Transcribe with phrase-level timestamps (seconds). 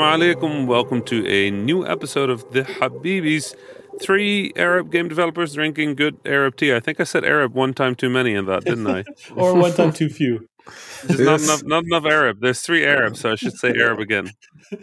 [0.00, 0.66] Assalamu alaikum.
[0.66, 3.54] Welcome to a new episode of the Habibis.
[4.00, 6.74] Three Arab game developers drinking good Arab tea.
[6.74, 9.04] I think I said Arab one time too many in that, didn't I?
[9.36, 10.48] or one time too few.
[11.04, 12.40] There's not, enough, not enough Arab.
[12.40, 14.30] There's three Arabs, so I should say Arab again.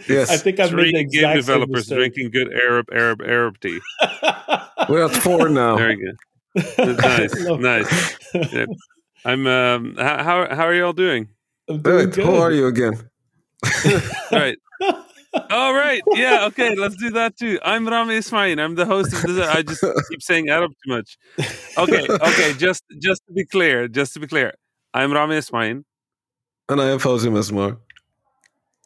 [0.09, 0.29] Yes.
[0.29, 1.97] I think I've Three made the game exact same developers mistake.
[1.97, 3.79] drinking good Arab, Arab, Arab tea.
[4.89, 5.77] We're at four now.
[5.77, 6.17] Very good.
[6.75, 6.93] go.
[6.93, 8.17] Nice, nice.
[8.33, 8.65] Yeah.
[9.23, 9.47] I'm.
[9.47, 11.29] Um, how how how are you all doing?
[11.69, 12.15] I'm doing Good.
[12.15, 12.25] good.
[12.25, 13.09] Who are you again?
[13.85, 14.57] All right.
[15.49, 16.01] All right.
[16.13, 16.45] Yeah.
[16.47, 16.75] Okay.
[16.75, 17.59] Let's do that too.
[17.63, 18.59] I'm Rami Ismail.
[18.59, 19.47] I'm the host of this.
[19.47, 21.17] I just keep saying Arab too much.
[21.77, 22.07] Okay.
[22.09, 22.53] Okay.
[22.53, 23.87] Just just to be clear.
[23.87, 24.53] Just to be clear.
[24.93, 25.83] I'm Rami Ismail.
[26.69, 27.77] And I am Fawzi Mesmar.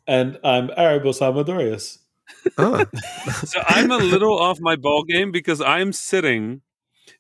[0.08, 2.00] And I'm Arab Osama Dorias.
[2.58, 2.86] Ah,
[3.45, 6.61] So I'm a little off my ball game because I'm sitting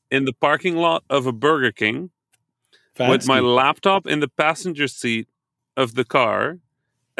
[0.09, 2.11] in the parking lot of a Burger King
[2.99, 5.27] with my laptop in the passenger seat
[5.77, 6.59] of the car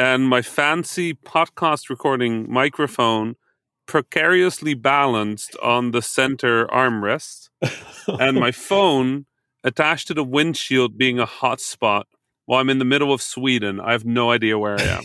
[0.01, 3.35] and my fancy podcast recording microphone
[3.85, 7.49] precariously balanced on the center armrest
[8.19, 9.27] and my phone
[9.63, 12.05] attached to the windshield being a hotspot
[12.47, 13.79] while I'm in the middle of Sweden.
[13.79, 15.03] I have no idea where I am.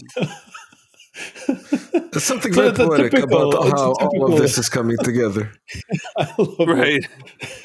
[2.11, 5.53] there's something very poetic typical- about it's a how all of this is coming together.
[6.17, 6.35] I
[6.67, 7.07] right.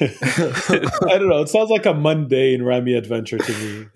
[0.00, 1.40] I don't know.
[1.40, 3.86] It sounds like a mundane Rami adventure to me.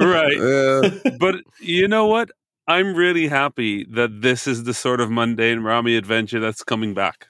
[0.00, 0.36] Right.
[0.36, 2.30] Yeah, but you know what?
[2.70, 7.26] I'm really happy that this is the sort of mundane Rami adventure that's coming back.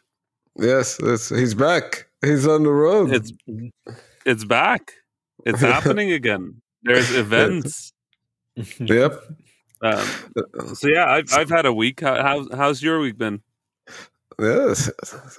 [0.59, 2.07] yes, it's, he's back.
[2.23, 3.13] He's on the road.
[3.13, 3.33] It's
[4.27, 4.93] it's back.
[5.47, 6.61] It's happening again.
[6.83, 7.93] There's events.
[8.79, 9.13] yep.
[9.83, 10.07] Um,
[10.75, 12.01] so yeah, I've I've had a week.
[12.03, 13.41] How, how's how's your week been?
[14.39, 14.91] Yes.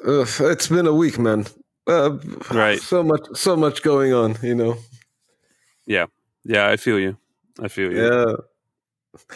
[0.06, 1.46] It's been a week, man.
[1.88, 2.18] Uh,
[2.52, 2.80] Right.
[2.80, 4.38] So much, so much going on.
[4.42, 4.78] You know.
[5.86, 6.06] Yeah.
[6.44, 7.18] Yeah, I feel you.
[7.60, 8.04] I feel you.
[8.04, 8.36] Yeah.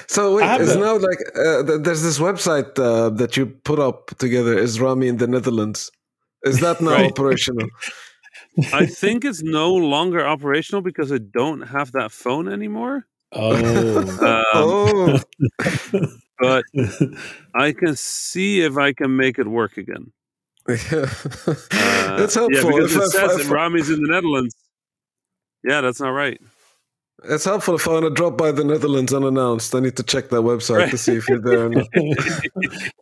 [0.07, 3.45] So wait, I have is now like uh, th- there's this website uh, that you
[3.47, 4.57] put up together.
[4.57, 5.91] Is Rami in the Netherlands?
[6.43, 7.11] Is that now Right.
[7.11, 7.67] operational?
[8.73, 13.05] I think it's no longer operational because I don't have that phone anymore.
[13.33, 13.51] Oh.
[14.21, 15.19] Um, oh,
[16.39, 16.63] But
[17.53, 20.11] I can see if I can make it work again.
[20.67, 20.75] yeah.
[21.47, 22.71] Uh, that's helpful.
[22.71, 24.55] Yeah, because If it I- says if- that Rami's in the Netherlands.
[25.63, 26.39] Yeah, that's not right.
[27.27, 29.73] It's helpful if I want to drop by the Netherlands unannounced.
[29.75, 31.65] I need to check that website to see if you're there.
[31.65, 31.87] Or not.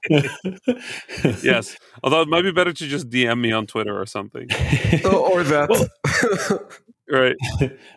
[1.44, 1.78] Yes.
[2.04, 4.48] Although it might be better to just DM me on Twitter or something.
[5.06, 6.70] oh, or that.
[7.12, 7.36] Right.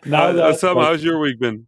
[0.05, 1.65] now Uh, that, Sam, how's your week been?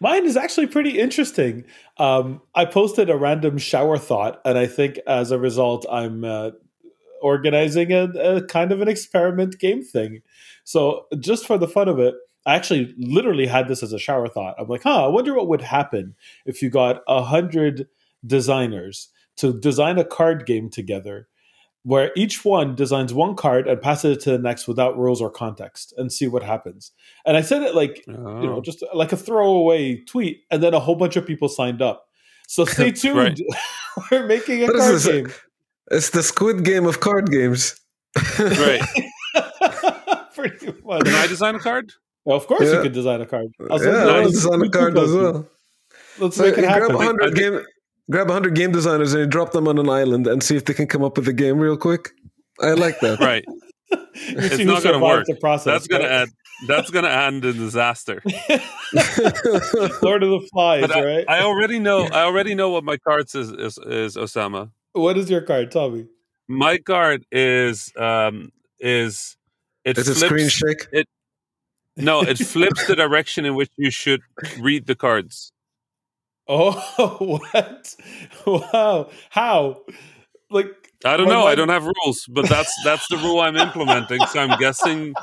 [0.00, 1.64] Mine is actually pretty interesting.
[1.98, 6.50] Um, I posted a random shower thought, and I think as a result, I'm uh,
[7.20, 10.22] organizing a, a kind of an experiment game thing.
[10.64, 12.14] So, just for the fun of it,
[12.46, 14.56] I actually literally had this as a shower thought.
[14.58, 16.14] I'm like, huh, I wonder what would happen
[16.46, 17.86] if you got a hundred
[18.26, 21.28] designers to design a card game together
[21.84, 25.28] where each one designs one card and passes it to the next without rules or
[25.30, 26.92] context and see what happens.
[27.26, 28.60] And I said it like you know, Oh.
[28.60, 32.06] just like a throwaway tweet, and then a whole bunch of people signed up.
[32.46, 33.16] So stay tuned.
[33.16, 33.40] Right.
[34.10, 35.06] We're making a What is card this?
[35.06, 35.32] game.
[35.90, 37.80] it's the Squid Game of card games.
[38.38, 38.80] Right.
[40.34, 41.04] Pretty much.
[41.04, 41.92] Can I design a card?
[42.24, 42.82] Well, of course, you Yeah.
[42.82, 43.46] can design a card.
[43.70, 45.48] I'll yeah, send you I a want to design a card as well.
[46.18, 46.94] Let's So make it grab happen.
[46.96, 47.64] a hundred game,
[48.10, 50.74] grab hundred game designers and you drop them on an island and see if they
[50.74, 52.10] can come up with a game real quick.
[52.60, 53.18] I like that.
[53.20, 53.44] Right.
[54.14, 55.26] It's not going to survives work.
[55.26, 56.28] The process, That's going to add.
[56.68, 58.22] That's going to end in disaster.
[60.02, 61.24] Lord of the Flies, But I, right?
[61.28, 62.04] I already know.
[62.04, 63.34] I already know what my card is.
[63.50, 64.70] Is, is Osama?
[64.92, 65.70] what is your card?
[65.70, 66.06] Tell me.
[66.48, 69.36] My card is um is
[69.84, 70.86] it Is it flips, screen shake?
[71.96, 74.22] No, it flips the direction in which you should
[74.58, 75.52] read the cards.
[76.48, 76.72] Oh,
[77.52, 77.94] what?
[78.46, 79.10] Wow.
[79.30, 79.82] How?
[80.50, 80.68] Like,
[81.04, 81.46] I don't My know.
[81.46, 84.24] I don't have rules, but that's that's the rule I'm implementing.
[84.26, 85.14] So I'm guessing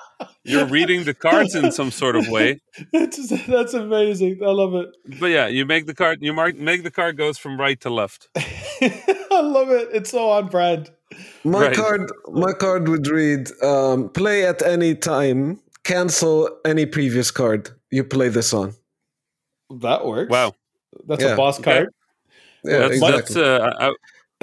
[0.44, 2.60] you're reading the cards in some sort of way.
[2.94, 4.40] that's, that's amazing.
[4.44, 4.90] I love it.
[5.20, 6.20] But yeah, you make the card.
[6.22, 8.30] You mark make the card goes from right to left.
[8.38, 9.90] I love it.
[9.94, 10.92] It's so on brand.
[11.44, 11.76] My Right.
[11.76, 15.60] card, my card would read: um, "Play at any time.
[15.84, 18.74] Cancel any previous card you play this on."
[19.82, 20.30] That works.
[20.32, 20.54] Wow,
[21.08, 21.34] That's Yeah.
[21.34, 21.90] a boss card.
[22.64, 23.18] Yeah, that's exactly.
[23.18, 23.36] that's.
[23.36, 23.94] Uh, I,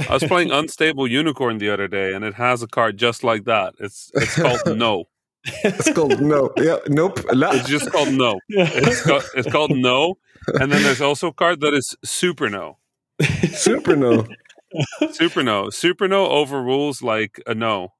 [0.09, 3.45] I was playing Unstable Unicorn the other day, and it has a card just like
[3.45, 3.75] that.
[3.81, 5.05] It's it's called No.
[5.65, 6.53] it's called no.
[6.57, 7.21] Yeah, nope.
[7.33, 7.51] La.
[7.53, 8.41] It's just called No.
[8.49, 10.19] It's called, it's called No,
[10.61, 12.79] and then there's also a card that is Super No.
[13.53, 14.27] Super no.
[15.13, 15.71] Super No.
[15.71, 17.93] Super No overrules like a no.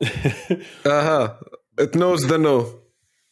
[0.00, 1.34] Uh huh.
[1.78, 2.80] It knows the no.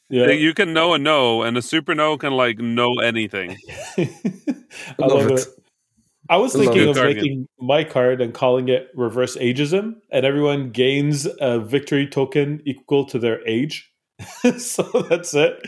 [0.09, 0.29] yeah.
[0.29, 3.57] You can know a no, and a super no can like know anything.
[3.99, 4.07] I
[4.99, 5.47] love, it.
[6.29, 6.89] I was I love thinking it.
[6.91, 12.07] of Card making my card and calling it reverse ageism, and everyone gains a victory
[12.07, 13.93] token equal to their age.
[14.59, 15.61] so that's it.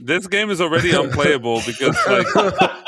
[0.00, 2.26] This game is already unplayable because like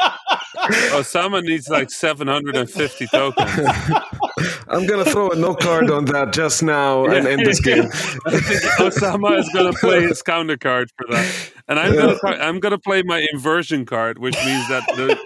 [0.92, 3.50] Osama needs like 750 tokens.
[4.68, 7.84] I'm gonna throw a no card on that just now and end this game.
[8.26, 12.18] I think Osama is going to play his counter card for that, and I'm going
[12.18, 15.18] to I'm going to play my inversion card, which means that the,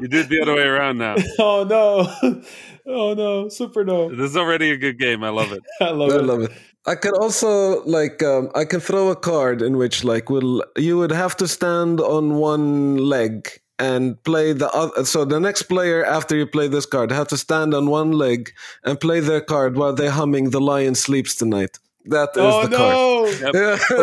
[0.00, 1.16] you do it the other way around now.
[1.38, 2.42] oh no!
[2.86, 3.48] Oh no!
[3.48, 4.08] Super no!
[4.08, 5.22] This is already a good game.
[5.22, 5.62] I love it.
[5.80, 6.24] I love I it.
[6.24, 6.52] love it.
[6.86, 10.96] I could also like um, I can throw a card in which like will you
[10.98, 15.04] would have to stand on one leg and play the other.
[15.04, 18.52] So the next player after you play this card have to stand on one leg
[18.84, 22.76] and play their card while they're humming "The Lion Sleeps Tonight." That is Oh the
[22.76, 23.54] card.
[23.54, 23.54] Yep.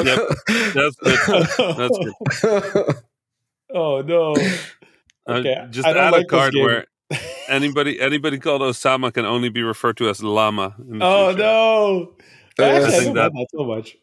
[0.06, 0.74] Yeah.
[0.74, 1.78] That's good.
[1.78, 1.98] That's
[2.42, 2.96] good.
[3.74, 4.34] oh no!
[4.36, 6.86] Uh, Okay, just add like a card where
[7.48, 10.76] anybody anybody called Osama can only be referred to as Llama.
[10.90, 11.44] In the Oh future.
[11.44, 12.14] no!
[12.60, 13.98] Uh, Actually, I I think don't that- mind that so much.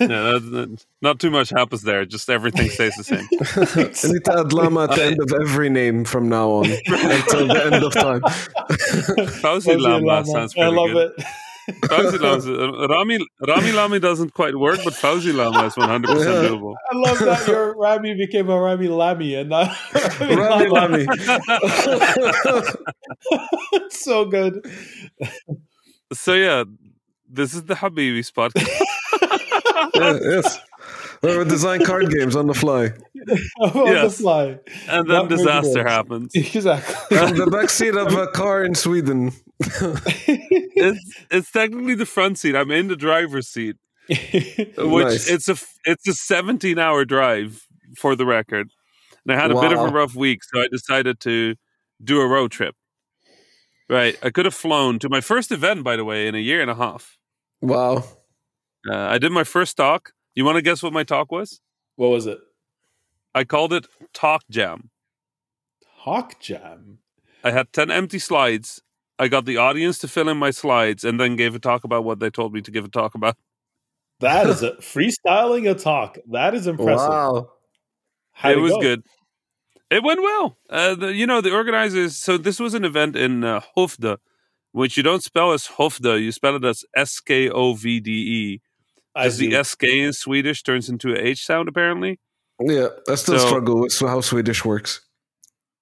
[0.00, 2.04] Yeah, that's, that's- not too much happens there.
[2.04, 3.26] Just everything stays the same.
[3.32, 7.82] I need to at the end of every name from now on until the end
[7.82, 8.20] of time.
[9.42, 11.12] Fawzi Lama sounds I love good.
[11.18, 11.24] it.
[11.82, 16.48] Fawzi Lama, Rami Rami Lama doesn't quite work, but Fawzi Lama is 100 percent Yeah.
[16.50, 16.74] doable.
[16.90, 19.76] I love that your Rami became a Rami Lamy and not
[20.20, 21.06] Rami Rami Lama.
[22.44, 22.64] Lami.
[23.90, 24.64] So good.
[26.12, 26.64] So yeah,
[27.28, 28.52] this is the Habibi spot.
[29.94, 30.58] Yeah, yes.
[31.20, 32.86] Where we design card games on the fly.
[33.60, 34.16] on Yes.
[34.16, 34.58] the fly.
[34.88, 36.32] and then Not disaster happens.
[36.34, 37.16] Exactly.
[37.16, 39.32] From the back seat of a car in Sweden.
[40.80, 42.54] It's it's technically the front seat.
[42.54, 43.76] I'm in the driver's seat,
[44.08, 44.18] which
[44.76, 45.28] Nice.
[45.28, 47.66] it's a it's a 17 hour drive
[47.96, 48.68] for the record.
[49.26, 51.56] And I had a bit of a rough week, so I decided to
[52.02, 52.76] do a road trip.
[53.90, 56.60] Right, I could have flown to my first event, by the way, in a year
[56.60, 57.16] and a half.
[57.62, 58.04] Wow.
[58.88, 60.12] Uh, I did my first talk.
[60.34, 61.60] You want to guess what my talk was?
[61.96, 62.38] what was it?
[63.34, 64.90] I called it Talk Jam.
[66.04, 66.98] Talk Jam.
[67.42, 68.80] I had 10 empty slides.
[69.18, 72.04] I got the audience to fill in my slides and then gave a talk about
[72.04, 73.36] what they told me to give a talk about.
[74.20, 74.78] That is it.
[74.80, 76.18] Freestyling a talk.
[76.30, 77.08] That is impressive.
[77.08, 77.50] Wow.
[78.32, 78.80] How'd it was go?
[78.80, 79.02] good.
[79.90, 80.58] It went well.
[80.68, 82.16] Uh, the, you know, the organizers.
[82.16, 84.18] So this was an event in uh, Hofde,
[84.72, 86.22] which you don't spell as Hofde.
[86.22, 88.60] You spell it as S K O V D E.
[89.14, 89.54] I Because the.
[89.54, 92.18] S K in Swedish turns into a H sound, apparently.
[92.60, 95.00] Yeah, I still So- struggle with how Swedish works.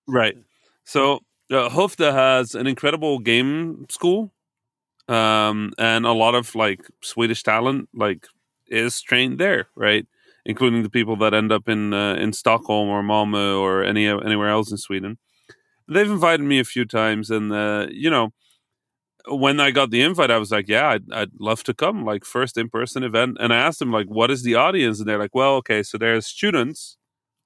[0.06, 0.36] Right.
[0.84, 1.16] So
[1.50, 4.32] uh, Hofde has an incredible game school,
[5.08, 8.26] um, and a lot of like Swedish talent like
[8.68, 10.06] is trained there, right?
[10.48, 14.48] Including the people that end up in uh, in Stockholm or Malmö or any anywhere
[14.48, 15.18] else in Sweden.
[15.88, 18.30] They've invited me a few times, and uh, you know,
[19.28, 22.24] when I got the invite, I was like, "Yeah, I'd, I'd love to come." Like
[22.24, 25.18] first in person event, and I asked them like, "What is the audience?" And they're
[25.18, 26.96] like, "Well, okay, so there's students."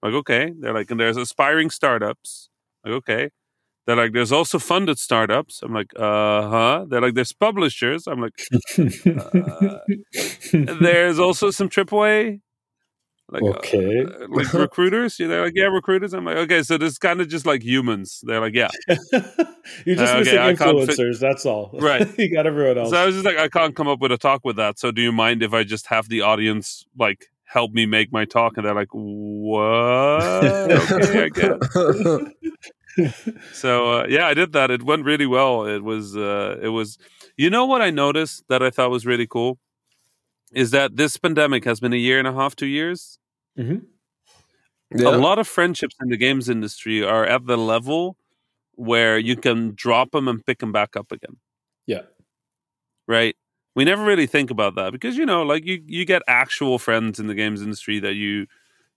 [0.02, 2.48] Like, okay, they're like, and there's aspiring startups.
[2.84, 3.30] Like, okay.
[3.86, 5.62] They're like, there's also funded startups.
[5.62, 6.86] I'm like, uh huh.
[6.88, 8.06] They're like, there's publishers.
[8.06, 8.40] I'm like,
[8.78, 9.78] uh,
[10.80, 12.40] there's also some AAA,
[13.32, 14.04] like, Okay.
[14.04, 15.18] uh, like recruiters.
[15.18, 16.12] Yeah, They're like, yeah, recruiters.
[16.14, 18.20] I'm like, okay, so this kind of just like humans.
[18.24, 18.68] They're like, yeah.
[19.86, 21.20] You're just Uh, missing I can't fit- influencers.
[21.20, 21.70] that's all.
[21.74, 22.06] Right.
[22.18, 22.90] you got everyone else.
[22.90, 24.78] So I was just like, I can't come up with a talk with that.
[24.78, 28.24] So do you mind if I just have the audience like help me make my
[28.24, 28.56] talk?
[28.56, 30.70] And they're like, what?
[30.92, 33.10] okay, I guess.
[33.52, 34.70] so uh, yeah, I did that.
[34.70, 35.64] It went really well.
[35.66, 36.98] It was uh, it was.
[37.36, 39.58] You know what I noticed that I thought was really cool
[40.52, 43.18] is that this pandemic has been a year and a half, two years.
[43.60, 43.82] Mhm.
[44.94, 45.08] yeah.
[45.08, 48.16] A lot of friendships in the games industry are at the level
[48.74, 51.36] where you can drop them and pick them back up again.
[51.86, 52.02] Yeah.
[53.06, 53.36] Right.
[53.76, 57.20] We never really think about that because you know, like you you get actual friends
[57.20, 58.46] in the games industry that you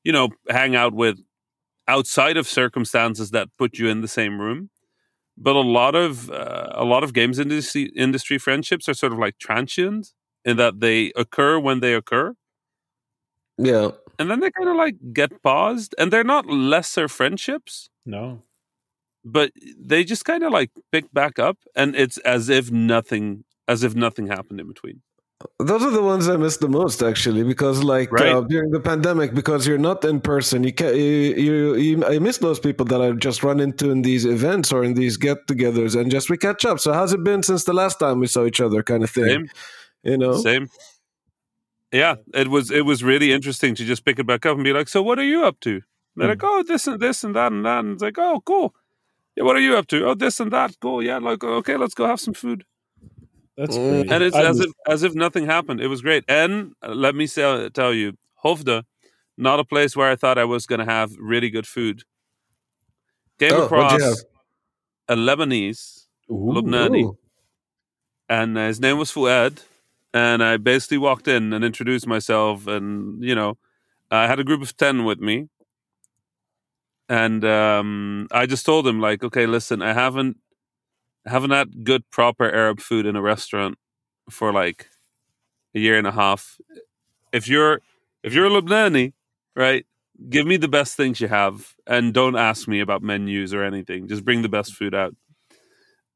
[0.04, 1.20] you know hang out with
[1.88, 4.70] outside of circumstances that put you in the same room.
[5.38, 9.20] But a lot of uh, a lot of games industry industry friendships are sort of
[9.20, 10.14] like transient
[10.46, 12.36] in that they occur when they occur
[13.58, 13.92] yeah.
[14.24, 18.42] And then they kind of like get paused and they're not lesser friendships no.
[19.26, 23.84] but they just kind of like pick back up and it's as if nothing as
[23.84, 25.02] if nothing happened in between
[25.60, 28.32] Those are the ones I miss the most, actually, because like Right.
[28.32, 32.20] uh, during the pandemic, because you're not in person, you can you, you, you I
[32.20, 36.00] miss those people that I've just run into in these events or in these get-togethers,
[36.00, 36.80] and just we catch up.
[36.80, 39.28] So how's it been since the last time we saw each other, kind of thing?
[39.28, 39.50] same
[40.04, 40.38] You know?
[40.38, 40.70] same
[41.94, 44.74] yeah it was it was really interesting to just pick it back up and be
[44.74, 45.84] like so what are you up to And
[46.18, 46.32] they're Hmm.
[46.32, 48.74] like oh this and this and that and that and it's like oh cool
[49.38, 49.98] Yeah, what are you up to?
[50.08, 50.72] Oh, this and that.
[50.80, 52.60] Go, yeah, like okay, let's go have some food.
[53.58, 53.90] That's Mm.
[53.90, 54.12] great.
[54.14, 55.80] And it's I as was- if as if nothing happened.
[55.82, 56.24] It was great.
[56.28, 56.54] And
[56.86, 58.84] uh, let me say, tell you, Hofda,
[59.48, 61.98] not a place where I thought I was going to have really good food.
[63.40, 64.24] Came Oh, across
[65.10, 66.54] a Lebanese, Ooh.
[66.54, 67.04] Lubnani.
[68.30, 69.64] And uh, his name was Fuad.
[70.14, 73.58] And I basically walked in and introduced myself, and you know,
[74.12, 75.48] I had a group of ten with me,
[77.10, 80.38] and um, I just told them like, okay, listen, I haven't
[81.26, 83.78] haven't had good proper Arab food in a restaurant
[84.30, 84.88] for like
[85.76, 86.58] a year and a half.
[87.32, 87.82] If you're
[88.24, 89.14] if you're a Lebanese,
[89.56, 89.86] right,
[90.30, 94.08] give me the best things you have, and don't ask me about menus or anything.
[94.08, 95.16] Just bring the best food out.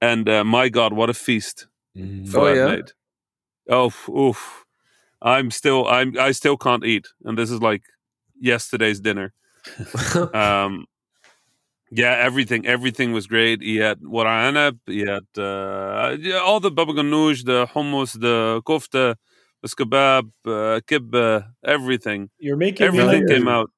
[0.01, 1.67] And uh, my God, what a feast!
[1.97, 2.27] Mm.
[2.29, 2.75] Oh, Fuad yeah?
[2.75, 2.91] made.
[3.69, 4.65] Oh, oof!
[5.21, 7.83] I'm still I'm I still can't eat, and this is like
[8.39, 9.33] yesterday's dinner.
[10.33, 10.85] um,
[11.91, 13.61] yeah, everything everything was great.
[13.61, 19.15] He had wara anab, he had uh, all the baba ganoush, the hummus, the kofta,
[19.61, 22.29] the kebab, uh, kibba, everything.
[22.39, 23.35] You're making Everything hungry.
[23.37, 23.71] came out.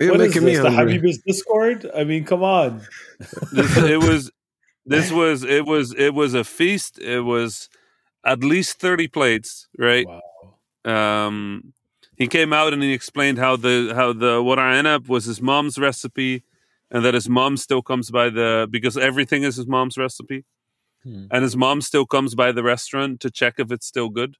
[0.00, 0.62] You're What is making me this?
[0.62, 0.98] The hungry.
[0.98, 1.90] Habib's Discord?
[1.96, 2.82] I mean, come on.
[3.52, 4.30] This, it was
[4.84, 6.98] this was it was it was a feast.
[6.98, 7.68] It was
[8.26, 10.06] at least thirty plates, right?
[10.06, 10.22] Wow.
[10.84, 11.72] um,
[12.16, 15.78] he came out and he explained how the how the wara anab was his mom's
[15.78, 16.42] recipe,
[16.90, 20.44] and that his mom still comes by the because everything is his mom's recipe,
[21.02, 21.26] Hmm.
[21.30, 24.36] and his mom still comes by the restaurant to check if it's still good.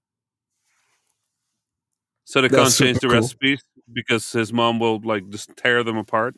[2.25, 3.21] So they That's can't change the cool.
[3.21, 3.63] recipes
[3.93, 6.35] because his mom will like just tear them apart.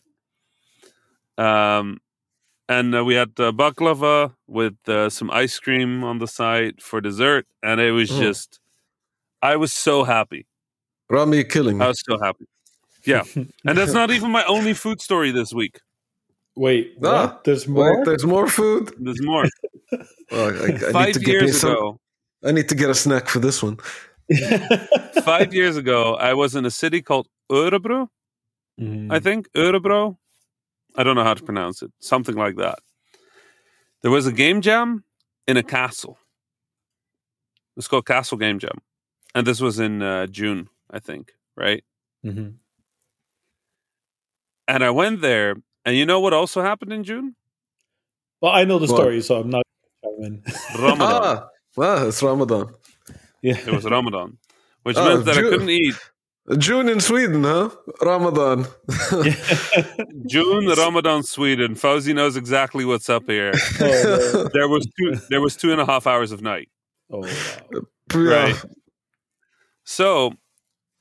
[1.39, 1.99] Um,
[2.69, 7.01] and uh, we had uh, baklava with uh, some ice cream on the side for
[7.01, 8.21] dessert, and it was Oh.
[8.21, 8.61] just,
[9.43, 10.47] I was so happy.
[11.11, 11.85] Rami, you're killing me.
[11.85, 12.47] I was so happy.
[13.05, 13.23] Yeah,
[13.65, 15.81] and that's not even my only food story this week.
[16.57, 17.15] Wait, what?
[17.15, 17.97] Ah, There's more?
[17.99, 18.93] Wait, there's more food.
[18.99, 19.45] There's more.
[20.31, 21.71] Oh, I, I need to Five get years some.
[21.73, 22.01] ago,
[22.45, 23.79] I need to get a snack for this one.
[25.23, 28.09] five years ago, I was in a city called Örebro.
[28.79, 29.11] Mhm.
[29.11, 30.19] I think Örebro.
[30.99, 31.93] I don't know how to pronounce it.
[32.01, 32.81] Something like that.
[34.03, 35.05] There was a game jam
[35.47, 36.19] in a castle.
[37.77, 38.79] It's called Castle Game Jam,
[39.37, 41.33] and this was in uh, June, I think.
[41.57, 41.85] Right,
[42.25, 42.55] Mhm.
[44.67, 47.35] and I went there, and you know what also happened in June?
[48.41, 48.97] Well, I know the What?
[48.97, 49.65] story, so I'm not
[50.03, 50.83] going to chime in.
[50.83, 51.23] Ramadan.
[51.23, 52.75] Ah, wow, it's Ramadan.
[53.43, 53.59] yeah.
[53.67, 54.39] It was Ramadan,
[54.83, 55.95] which Oh, meant that I couldn't eat
[56.57, 57.69] June in Sweden, huh?
[58.01, 58.67] Ramadan.
[60.27, 61.75] June Ramadan Sweden.
[61.75, 63.53] Fawzi knows exactly what's up here.
[63.81, 65.17] oh, There was two.
[65.29, 66.69] There was two and a half hours of night.
[67.13, 67.29] oh, wow.
[67.73, 67.81] Yeah.
[68.15, 68.65] Right.
[69.85, 70.33] So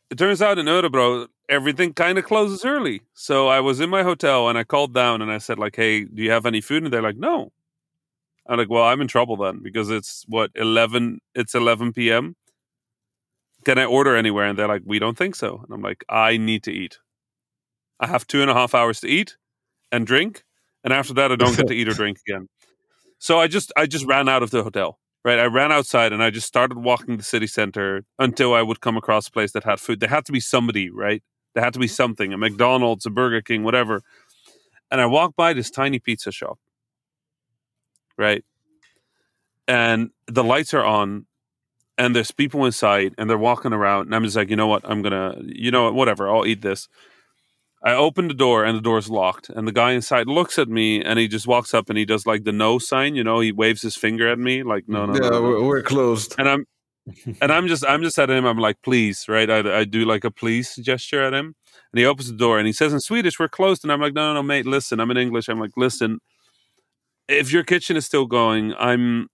[0.09, 3.01] it turns out in Örebro, everything kind of closes early.
[3.13, 6.03] So I was in my hotel and I called down and I said like, "Hey,
[6.03, 7.51] do you have any food?" And they're like, "No."
[8.49, 11.19] I'm like, "Well, I'm in trouble then because it's what eleven.
[11.35, 12.35] It's eleven p.m.
[13.67, 16.37] Can I order anywhere?" And they're like, "We don't think so." And I'm like, "I
[16.37, 16.99] need to eat.
[17.99, 19.37] I have two and a half hours to eat
[19.91, 20.43] and drink,
[20.83, 22.47] and after that, I don't get to eat or drink again."
[23.19, 25.39] So I just I just ran out of the hotel right?
[25.39, 28.95] I ran outside and I just started walking the city center until I would come
[28.95, 29.99] across a place that had food.
[29.99, 31.21] There had to be somebody, right?
[31.53, 31.93] There had to be mm-hmm.
[31.95, 34.01] something, a McDonald's, a Burger King, whatever.
[34.89, 36.57] And I walked by this tiny pizza shop,
[38.17, 38.45] right?
[39.67, 41.25] And the lights are on
[41.97, 44.07] and there's people inside and they're walking around.
[44.07, 44.83] And I'm just like, you know what?
[44.85, 45.95] I'm going to, you know what?
[45.95, 46.29] Whatever.
[46.29, 46.87] I'll eat this.
[47.83, 49.49] I open the door and the door's locked.
[49.49, 52.25] And the guy inside looks at me and he just walks up and he does
[52.25, 53.15] like the no sign.
[53.15, 55.41] You know, he waves his finger at me like, no, no, yeah, no, no, no.
[55.41, 56.35] We're, we're closed.
[56.37, 56.65] And I'm,
[57.41, 58.45] and I'm just, I'm just at him.
[58.45, 59.49] I'm like, please, right?
[59.49, 61.55] I, I do like a please gesture at him.
[61.93, 63.83] And he opens the door and he says in Swedish, we're closed.
[63.83, 64.99] And I'm like, no, no, no, mate, listen.
[64.99, 65.47] I'm in English.
[65.47, 66.19] I'm like, listen,
[67.27, 69.29] if your kitchen is still going, I'm,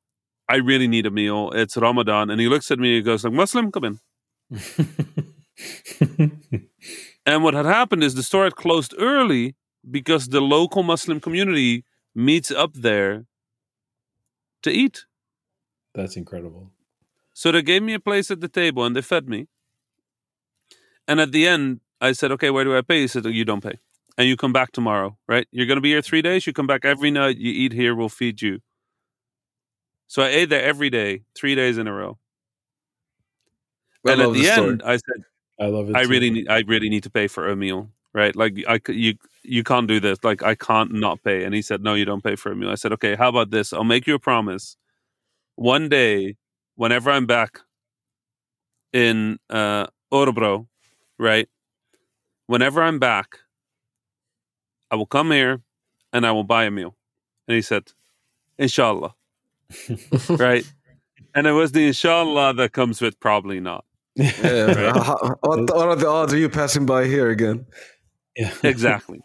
[0.49, 1.51] I really need a meal.
[1.53, 2.29] It's Ramadan.
[2.29, 3.99] And he looks at me and goes like, Muslim, come in.
[7.25, 9.55] And what had happened is the store had closed early
[9.89, 13.25] because the local Muslim community meets up there
[14.63, 15.05] to eat.
[15.93, 16.71] That's incredible.
[17.33, 19.47] So they gave me a place at the table and they fed me.
[21.07, 23.01] And at the end, I said, okay, where do I pay?
[23.01, 23.79] He said, you don't pay.
[24.17, 25.47] And you come back tomorrow, right?
[25.51, 26.45] You're going to be here three days.
[26.45, 27.37] You come back every night.
[27.37, 27.95] You eat here.
[27.95, 28.59] We'll feed you.
[30.07, 32.17] So I ate there every day, three days in a row.
[34.05, 34.69] I and at the story.
[34.69, 35.23] end, I said,
[35.59, 35.95] I love it.
[35.95, 36.09] I too.
[36.09, 38.35] really need I really need to pay for a meal, right?
[38.35, 40.19] Like I you you can't do this.
[40.23, 41.43] Like I can't not pay.
[41.43, 43.51] And he said, "No, you don't pay for a meal." I said, "Okay, how about
[43.51, 43.73] this?
[43.73, 44.77] I'll make you a promise.
[45.55, 46.35] One day,
[46.75, 47.61] whenever I'm back
[48.91, 50.67] in uh Örebro,
[51.17, 51.47] right?
[52.47, 53.39] Whenever I'm back,
[54.91, 55.61] I will come here
[56.11, 56.95] and I will buy a meal.
[57.47, 57.91] And he said,
[58.57, 59.15] Inshallah.
[60.29, 60.65] right?
[61.35, 63.85] And it was the inshallah that comes with probably not.
[64.15, 64.93] Yeah.
[64.93, 67.65] How- what, what are the odds of you passing by here again?
[68.35, 68.53] Yeah.
[68.63, 69.21] Exactly.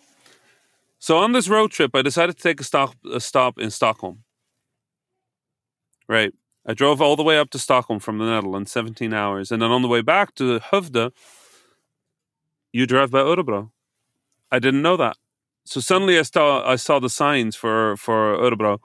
[0.99, 4.25] so on this road trip, I decided to take a stop, a stop in Stockholm.
[6.09, 6.33] Right.
[6.67, 9.51] I drove all the way up to Stockholm from the Netherlands, 17 hours.
[9.51, 11.13] And then on the way back to Hovde,
[12.73, 13.71] you drive by Örebro.
[14.51, 15.17] I didn't know that.
[15.65, 18.79] So suddenly I saw I saw the signs for for Örebro.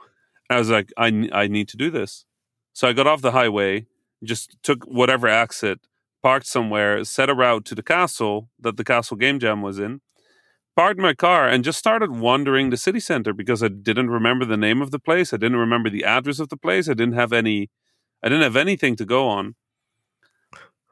[0.50, 2.26] I was like, I, I need to do this.
[2.74, 3.88] So I got off the highway,
[4.24, 5.80] just took whatever exit,
[6.22, 10.02] parked somewhere, set a route to the castle that the castle game jam was in,
[10.76, 14.58] parked my car, and just started wandering the city center because I didn't remember the
[14.58, 15.34] name of the place.
[15.34, 16.90] I didn't remember the address of the place.
[16.90, 17.70] I didn't have any.
[18.24, 19.56] I didn't have anything to go on.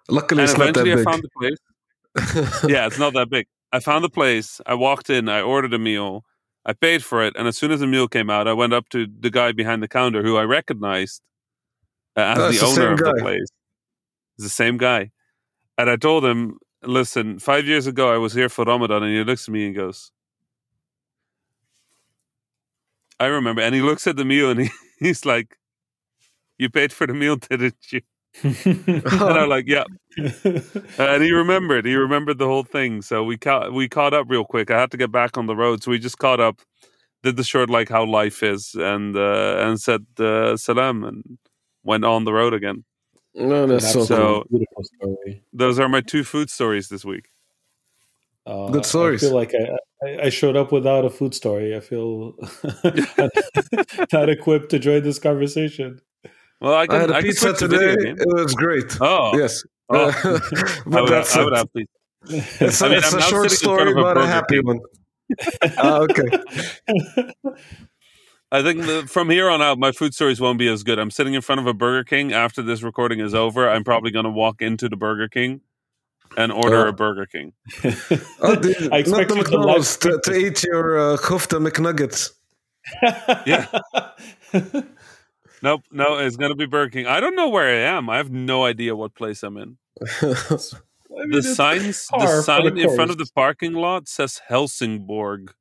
[0.09, 2.63] Luckily, and it's not that eventually I found the place.
[2.69, 3.47] yeah, it's not that big.
[3.71, 4.59] I found the place.
[4.65, 5.29] I walked in.
[5.29, 6.25] I ordered a meal.
[6.65, 8.89] I paid for it, and as soon as the meal came out, I went up
[8.89, 11.21] to the guy behind the counter who I recognized
[12.17, 13.49] uh, as Oh, the the owner same of the place.
[14.37, 15.11] It's the same guy,
[15.77, 19.23] and I told him, "Listen, five years ago I was here for Ramadan," and he
[19.23, 20.11] looks at me and goes,
[23.19, 25.57] "I remember." And he looks at the meal and he, he's like,
[26.57, 28.01] "You paid for the meal, didn't you?"
[28.65, 29.83] And I'm like, "Yeah."
[30.97, 31.85] and he remembered.
[31.85, 33.01] He remembered the whole thing.
[33.01, 34.71] So we caught we caught up real quick.
[34.71, 36.61] I had to get back on the road, so we just caught up.
[37.23, 41.37] Did the short like how life is, and uh, and said uh, salam, and
[41.83, 42.83] went on the road again.
[43.35, 45.43] no, that's so, So- beautiful story.
[45.53, 47.29] Those are my two food stories this week.
[48.45, 49.23] Uh, Good stories.
[49.23, 51.75] I feel like I, I, I showed up without a food story.
[51.75, 52.33] I feel
[54.11, 56.01] not equipped to join this conversation.
[56.61, 58.09] Well, I I can had a I pizza switch to today.
[58.11, 58.95] It was great.
[59.01, 59.63] Oh, Yes.
[59.89, 60.11] Oh.
[60.85, 61.57] but I would, that's I would it.
[61.57, 61.91] have pizza.
[62.63, 64.27] It's, a- I mean, it's a short sitting in front story, of a but a
[64.27, 64.65] happy King.
[64.65, 64.79] one.
[65.77, 66.29] Ah, okay.
[68.51, 70.99] I think the, from here on out, my food stories won't be as good.
[70.99, 72.33] I'm sitting in front of a Burger King.
[72.33, 75.61] After this recording is over, I'm probably going to walk into the Burger King
[76.37, 76.89] and order Oh.
[76.89, 77.53] a Burger King.
[78.41, 81.65] Oh, dude, I not expect the you to McDonald's to, to eat your uh, kofta
[81.65, 82.31] McNuggets.
[83.47, 83.67] Yeah.
[85.63, 87.05] Nope, no, it's going to be Burger King.
[87.07, 88.09] I don't know where I am.
[88.09, 89.77] I have no idea what place I'm in.
[90.21, 95.53] I mean, The signs, the sign the in front of the parking lot says Helsingborg,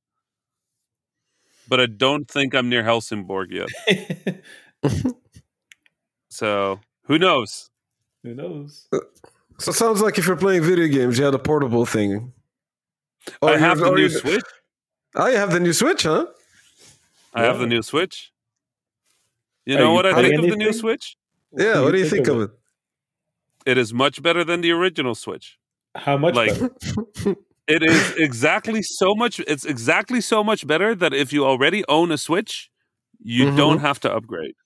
[1.68, 4.42] but I don't think I'm near Helsingborg yet.
[6.32, 7.68] So who knows?
[8.22, 8.86] Who knows?
[8.92, 8.98] Uh,
[9.58, 12.32] so it sounds like if you're playing video games, you had a portable thing.
[13.42, 14.44] Or I have the new you- Switch.
[15.16, 16.26] Oh, you have the new Switch, huh?
[17.34, 18.32] I have the new Switch.
[19.70, 20.80] You know you what I playing think of the new anything?
[20.80, 21.16] Switch?
[21.56, 21.80] Yeah.
[21.80, 22.50] What, do you think, of it?
[23.66, 25.58] It is much better than the original Switch.
[25.94, 27.36] How much Like- better?
[27.68, 29.38] It is exactly so much.
[29.46, 32.68] It's exactly so much better that if you already own a Switch,
[33.22, 33.56] you Mhm.
[33.56, 34.56] don't have to upgrade.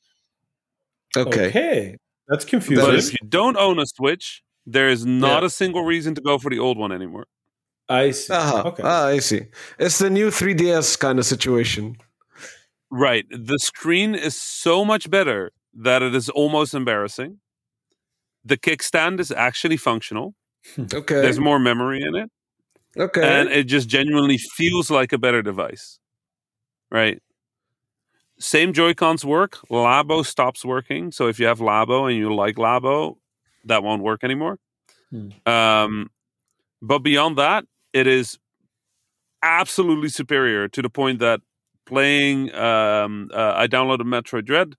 [1.14, 1.49] Okay.
[1.49, 1.97] Okay,
[2.29, 2.83] that's confusing.
[2.85, 5.49] But if you don't own a Switch, there is not Yeah.
[5.49, 7.27] a single reason to go for the old one anymore.
[7.90, 8.33] I see.
[8.33, 8.62] Uh-huh.
[8.69, 8.83] Okay.
[8.87, 9.43] Ah, I see.
[9.79, 11.97] It's the new 3DS kind of situation.
[12.96, 13.26] Right.
[13.30, 17.38] The screen is so much better that it is almost embarrassing.
[18.44, 20.35] The kickstand is actually functional.
[20.78, 21.20] Okay.
[21.20, 22.30] There's more memory in it.
[22.96, 23.22] okay.
[23.22, 25.98] and it just genuinely feels like a better device
[26.92, 27.20] right
[28.38, 32.54] same joy cons work labo stops working so if you have labo and you like
[32.57, 33.16] labo
[33.64, 34.59] that won't work anymore
[35.11, 35.30] Hmm.
[35.44, 36.11] um,
[36.80, 38.38] but beyond that it is
[39.42, 41.40] absolutely superior to the point that
[41.87, 44.75] playing um, uh, i downloaded metroid dread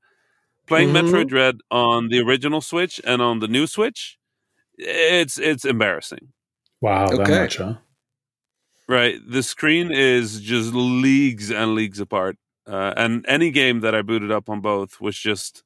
[0.67, 1.03] playing Mhm.
[1.03, 4.17] metroid dread on the original switch and on the new switch
[4.77, 6.33] it's it's embarrassing
[6.81, 7.39] wow, that Okay.
[7.41, 7.75] much, huh?
[8.87, 9.19] Right.
[9.27, 12.37] The screen is just leagues and leagues apart.
[12.67, 15.63] Uh, and any game that I booted up on both was just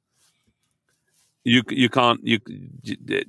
[1.44, 2.40] you you can't you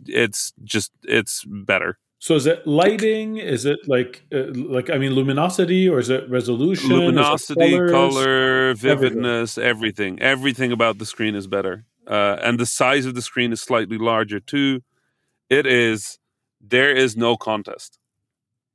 [0.06, 1.98] it's just it's better.
[2.20, 3.38] So is it lighting?
[3.38, 6.92] Is it like uh, like I mean luminosity or is it resolution?
[6.92, 10.20] Is it Luminosity, color, vividness, everything.
[10.20, 11.86] Everything about the screen is better.
[12.06, 14.82] Uh, and the size of the screen is slightly larger too.
[15.48, 16.18] It is
[16.60, 17.98] there is no contest.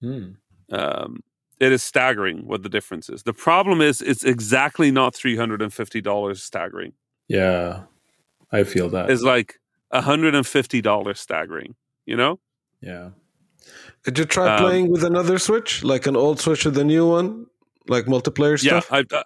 [0.02, 0.32] Hmm.
[0.72, 1.22] um,
[1.60, 3.24] it is staggering what the difference is.
[3.24, 6.94] The problem is it's exactly not three hundred and fifty dollars staggering.
[7.28, 7.84] Yeah,
[8.52, 9.12] I feel that.
[9.12, 9.60] It's like
[9.94, 11.76] hundred and fifty dollars staggering.
[12.08, 12.40] You know?
[12.82, 13.10] yeah.
[14.06, 17.08] Did you try um, playing with another Switch, like an old Switch with a new
[17.10, 17.48] one,
[17.88, 18.88] like multiplayer stuff?
[18.92, 19.26] Yeah, stuff?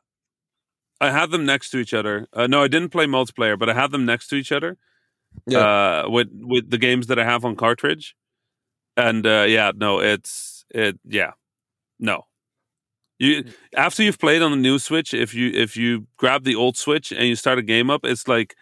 [1.02, 2.28] I I had them next to each other.
[2.34, 4.78] Uh, no, I didn't play multiplayer, but I had them next to each other.
[5.46, 5.60] Yeah.
[5.60, 8.15] Uh, with with the games that I have on cartridge,
[8.98, 11.00] and uh, yeah, no, it's it.
[11.06, 11.34] Yeah,
[12.00, 12.26] no,
[13.20, 16.78] You after you've played on the new Switch, if you if you grab the old
[16.78, 18.56] Switch and you start a game up, it's like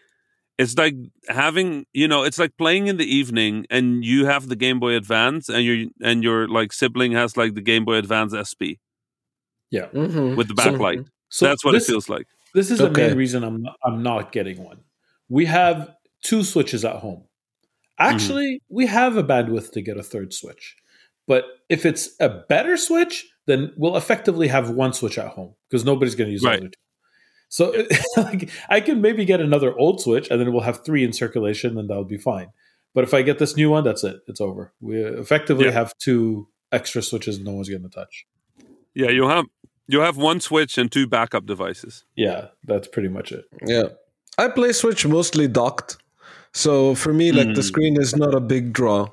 [0.58, 0.96] it's like
[1.30, 4.94] having you know it's like playing in the evening and you have the Game Boy
[4.96, 8.80] Advance and your and your like sibling has like the Game Boy Advance SP
[9.72, 9.88] Yeah.
[9.94, 10.36] Mhm.
[10.36, 11.06] with the backlight.
[11.30, 12.26] So That's what this, it feels like.
[12.54, 14.80] This is the main reason I'm I'm not getting one.
[15.30, 15.94] We have
[16.24, 17.26] two switches at home.
[18.00, 20.76] Actually, we have a bandwidth to get a third switch.
[21.28, 25.84] But if it's a better switch, then we'll effectively have one switch at home because
[25.84, 26.54] nobody's going to use Right.
[26.60, 26.80] the other two.
[27.50, 27.86] So
[28.18, 31.78] like, I can maybe get another old switch and then we'll have three in circulation
[31.78, 32.48] and that'll be fine.
[32.94, 34.18] But if I get this new one, that's it.
[34.28, 34.74] It's over.
[34.82, 35.72] We effectively Yeah.
[35.72, 38.26] have two extra switches no one's going to touch.
[38.94, 39.46] Yeah, you'll have
[39.88, 42.04] you'll have one Switch and two backup devices.
[42.16, 43.46] Yeah, that's pretty much it.
[43.66, 43.90] Yeah.
[44.38, 45.98] I play Switch mostly docked.
[46.54, 47.72] So for me, like the Mm.
[47.72, 49.10] screen is not a big draw.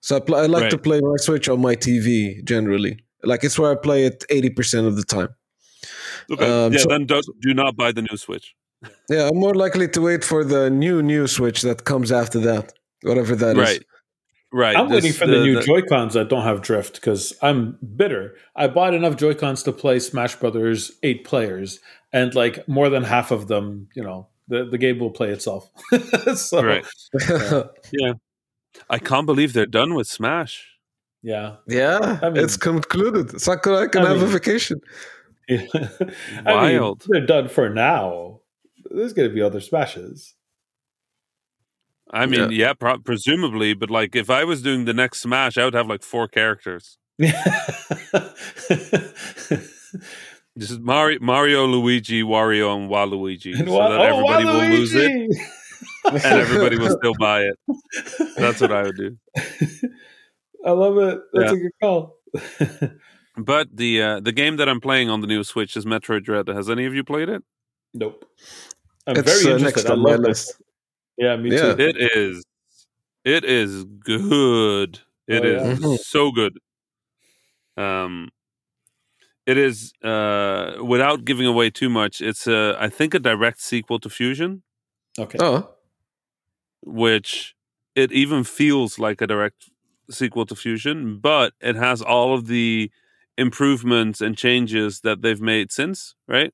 [0.00, 3.00] So I, pl- I like to play my Switch on my TV generally.
[3.22, 5.28] Like it's where I play it 80% of the time.
[6.30, 6.44] Okay.
[6.66, 8.54] Um, yeah, so- then do, do not buy the new Switch.
[9.08, 12.72] Yeah, I'm more likely to wait for the new, new Switch that comes after that.
[13.02, 13.62] Whatever that is.
[13.62, 13.82] Right.
[14.52, 14.76] Right.
[14.76, 18.36] I'm this- waiting for the, new Joy Cons that don't have drift because I'm bitter.
[18.54, 21.80] I bought enough Joy Cons to play Smash Brothers eight players,
[22.12, 25.68] and like more than half of them, you know, the, the game will play itself.
[26.36, 26.84] so, Right.
[27.92, 28.12] Yeah.
[28.90, 30.66] I can't believe they're done with Smash.
[31.22, 31.56] yeah.
[31.66, 33.40] yeah, I mean- it's concluded.
[33.40, 34.26] Sakurai can I have a
[35.48, 36.12] mean- vacation.
[36.46, 37.04] I mean, Wild.
[37.08, 38.40] they're done for now.
[38.90, 40.34] There's going to be other Smashes.
[42.12, 45.64] I mean, yeah, pro- presumably, but like if I was doing the next Smash, I
[45.64, 46.98] would have like four characters.
[50.58, 54.94] Just Mario, Mario, Luigi, Wario, and Waluigi, And so Wa- that oh, everybody will lose
[54.94, 55.10] it
[56.06, 57.56] and everybody will still buy it.
[58.38, 59.18] That's what I would do.
[60.64, 61.20] I love it.
[61.34, 61.58] That's Yeah.
[61.58, 62.16] a good call.
[63.36, 66.48] But the uh, the game that I'm playing on the new Switch is Metroid Dread.
[66.48, 67.42] Has any of you played it?
[67.94, 68.24] nope.
[69.06, 69.80] I'm It's very uh, interested.
[69.84, 70.28] next I on my love that.
[70.28, 70.60] list.
[71.18, 71.74] Yeah, me Yeah.
[71.74, 71.82] too.
[71.82, 72.44] It is.
[73.24, 75.00] It is good.
[75.28, 75.74] It Oh, is yeah?
[75.76, 75.98] Mhm.
[75.98, 76.58] so good.
[77.76, 78.30] Um,
[79.44, 82.20] it is uh, without giving away too much.
[82.20, 84.62] It's a, I think, a direct sequel to Fusion,
[85.18, 85.38] Okay.
[85.40, 85.70] Oh,
[86.82, 87.54] which
[87.94, 89.70] it even feels like a direct
[90.10, 92.90] sequel to Fusion, but it has all of the
[93.38, 96.52] improvements and changes that they've made since, right?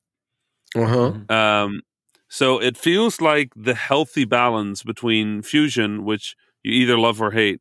[0.76, 1.12] uh huh.
[1.12, 1.30] Mhm.
[1.30, 1.82] Um,
[2.28, 7.60] so it feels like the healthy balance between fusion, which you either love or hate,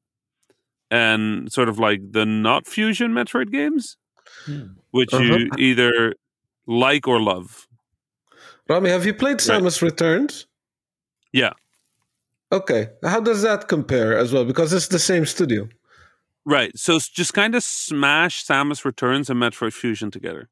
[0.89, 3.97] and sort of like the not fusion Metroid games,
[4.45, 4.75] Hmm.
[4.91, 5.23] which Uh-huh.
[5.23, 6.13] you either
[6.67, 7.67] like or love.
[8.69, 9.61] Rami, have you played Right.
[9.61, 10.47] Samus Returns?
[11.33, 11.53] Yeah.
[12.51, 12.89] Okay.
[13.03, 14.45] How does that compare as well?
[14.45, 15.67] Because it's the same studio.
[16.45, 16.77] Right.
[16.77, 20.49] So just kind of smash Samus Returns and Metroid Fusion together.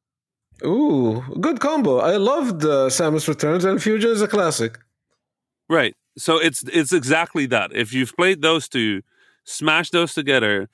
[0.65, 1.99] Ooh, good combo.
[1.99, 4.77] I loved uh, Samus Returns, and Fusion is a classic.
[5.69, 5.95] Right.
[6.17, 7.71] So it's it's exactly that.
[7.73, 9.01] If you've played those two,
[9.45, 10.69] smash those together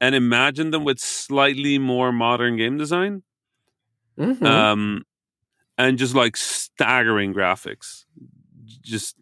[0.00, 3.22] and imagine them with slightly more modern game design.
[4.18, 4.44] Mhm.
[4.44, 5.04] um,
[5.78, 8.04] and just like staggering graphics.
[8.82, 9.16] Just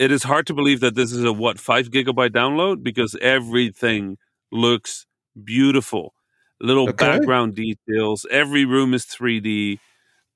[0.00, 4.18] it is hard to believe that this is a what five gigabyte download because everything
[4.56, 5.06] looks
[5.44, 6.14] beautiful.
[6.60, 7.26] Little Okay.
[7.28, 8.26] background details.
[8.30, 9.80] Every room is 3D,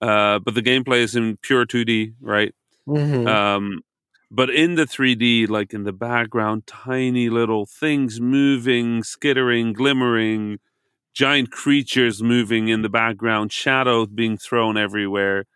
[0.02, 2.54] uh, but the gameplay is in pure 2D, right?
[2.86, 3.36] Mhm.
[3.36, 3.82] Um,
[4.30, 10.60] but in the 3D, like in the background, tiny little things moving, skittering, glimmering,
[11.14, 15.46] giant creatures moving in the background, shadows being thrown everywhere.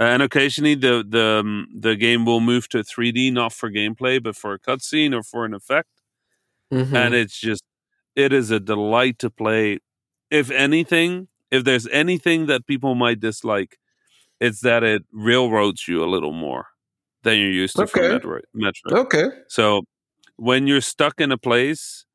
[0.00, 4.36] And occasionally, the the um, the game will move to 3D, not for gameplay, but
[4.36, 5.88] for a cutscene or for an effect.
[6.70, 6.94] Mhm.
[6.94, 7.62] And it's just,
[8.16, 9.78] it is a delight to play.
[10.30, 13.78] If anything, if there's anything that people might dislike,
[14.40, 16.66] it's that it railroads you a little more
[17.24, 18.18] than you're used to from Okay.
[18.18, 18.42] Metroid.
[18.56, 18.98] Metroid.
[19.04, 19.26] okay.
[19.48, 19.82] So
[20.36, 22.06] when you're stuck in a place,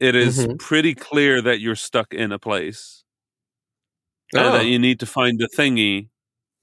[0.00, 0.58] it is Mhm.
[0.58, 3.04] pretty clear that you're stuck in a place
[4.34, 4.52] and Oh.
[4.52, 6.08] that you need to find the thingy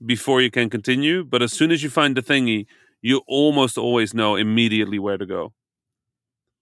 [0.06, 1.24] before you can continue.
[1.24, 2.68] But as soon as you find the thingy,
[3.02, 5.54] you almost always know immediately where to go.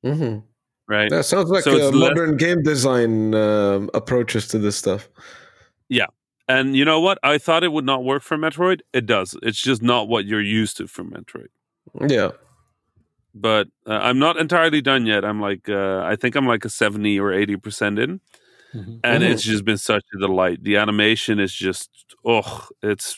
[0.04, 0.53] Mhm.
[0.88, 1.10] Right.
[1.10, 5.10] That sounds like So it's less- modern game design um, approaches to this stuff.
[5.90, 6.08] Yeah,
[6.48, 7.20] and you know what?
[7.24, 8.82] I thought it would not work for Metroid.
[8.94, 9.36] It does.
[9.44, 11.48] It's just not what you're used to from Metroid.
[12.10, 12.32] Yeah.
[13.36, 15.24] But uh, I'm not entirely done yet.
[15.26, 18.20] I'm like, uh, I think I'm like a 70 or 80% in.
[18.76, 19.00] Mhm.
[19.04, 19.30] and Mhm.
[19.30, 20.64] it's just been such a delight.
[20.64, 21.90] The animation is just
[22.26, 23.16] oh, it's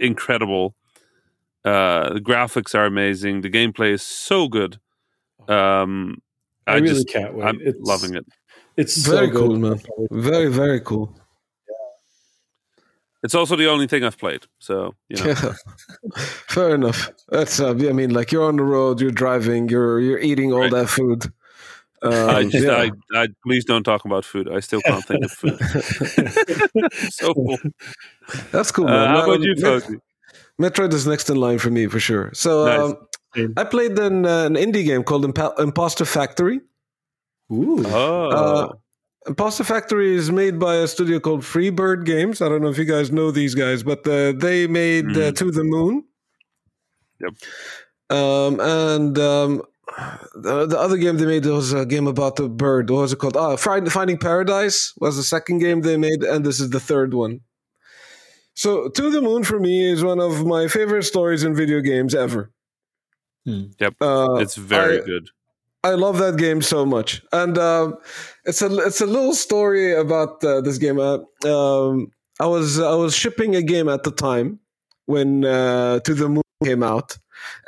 [0.00, 0.74] incredible.
[1.64, 3.42] Uh, the graphics are amazing.
[3.42, 4.78] The gameplay is so good.
[5.48, 6.22] Um,
[6.66, 7.44] I, I, really just can't wait.
[7.44, 8.26] I'm it's, loving it.
[8.76, 9.38] It's so Very good.
[9.38, 9.80] cool, man.
[10.10, 11.14] Very, very cool.
[13.22, 14.44] It's also the only thing I've played.
[14.58, 15.26] So you know.
[15.30, 15.54] Yeah.
[16.48, 17.10] Fair enough.
[17.30, 20.60] That's uh, I mean, like you're on the road, you're driving, you're you're eating all
[20.60, 20.70] Right.
[20.72, 21.24] that food.
[22.02, 22.72] Um, I just, yeah.
[22.76, 24.46] I, I, please don't talk about food.
[24.52, 25.58] I still can't think of food.
[27.12, 27.56] so, cool.
[28.52, 28.86] That's cool.
[28.86, 29.08] Uh, Man.
[29.08, 29.54] how about Um, you,
[30.58, 32.30] Met- Metroid is next in line for me for sure.
[32.34, 32.78] So Nice.
[32.80, 33.06] um, Same.
[33.56, 36.60] I played an, uh, an indie game called Impa- Impostor Factory.
[37.52, 37.82] Ooh.
[37.86, 38.72] Oh, Uh,
[39.26, 42.42] Impostor Factory is made by a studio called Freebird Games.
[42.42, 45.36] I don't know if you guys know these guys, but uh, they made uh, Mhm.
[45.36, 46.04] To the Moon.
[47.20, 47.34] Yep.
[48.10, 49.62] Um, and um,
[50.34, 52.90] the, the other game they made was a game about the bird.
[52.90, 53.36] What was it called?
[53.36, 57.14] Ah, Find- Finding Paradise was the second game they made, and this is the third
[57.14, 57.40] one.
[58.54, 62.14] So, To the Moon for me is one of my favorite stories in video games
[62.14, 62.50] ever.
[63.46, 63.64] Hmm.
[63.78, 63.94] Yep.
[64.00, 65.28] Uh, it's very I- good.
[65.82, 67.98] I love that game so much, and um,
[68.46, 70.98] it's a it's a little story about uh, this game.
[70.98, 74.60] Uh, um, I was I was shipping a game at the time
[75.04, 77.18] when uh, To the Moon came out,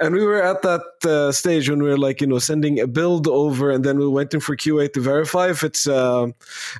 [0.01, 2.87] and we were at that uh, stage when we were like you know sending a
[2.87, 6.27] build over, and then we were waiting for QA to verify if it's uh,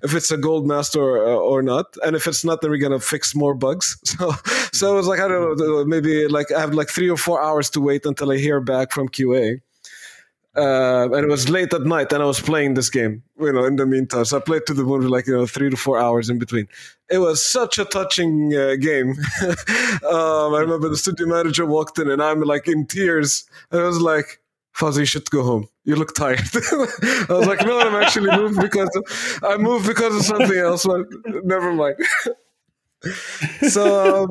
[0.03, 3.01] if it's a gold master or, or not, and if it's not, then we're gonna
[3.01, 3.97] fix more bugs.
[4.17, 4.33] So
[4.73, 7.43] so it was like I don't know maybe like I have like three or four
[7.43, 9.61] hours to wait until I hear back from QA
[10.57, 13.23] uh, and it was late at night, and I was playing this game.
[13.39, 15.47] You know, in the meantime, so I played to the moon for like you know
[15.47, 16.67] three to four hours in between.
[17.11, 19.11] It was such a touching uh, game.
[20.09, 23.45] um, I remember the studio manager walked in, and I'm like in tears.
[23.71, 24.41] And I was like,
[24.75, 25.69] "Fawzi, you should go home.
[25.85, 30.17] You look tired." I was like, "No, I'm actually moved because of, I moved because
[30.17, 31.07] of something else." But
[31.45, 31.97] never mind.
[33.69, 34.25] so.
[34.25, 34.31] Um,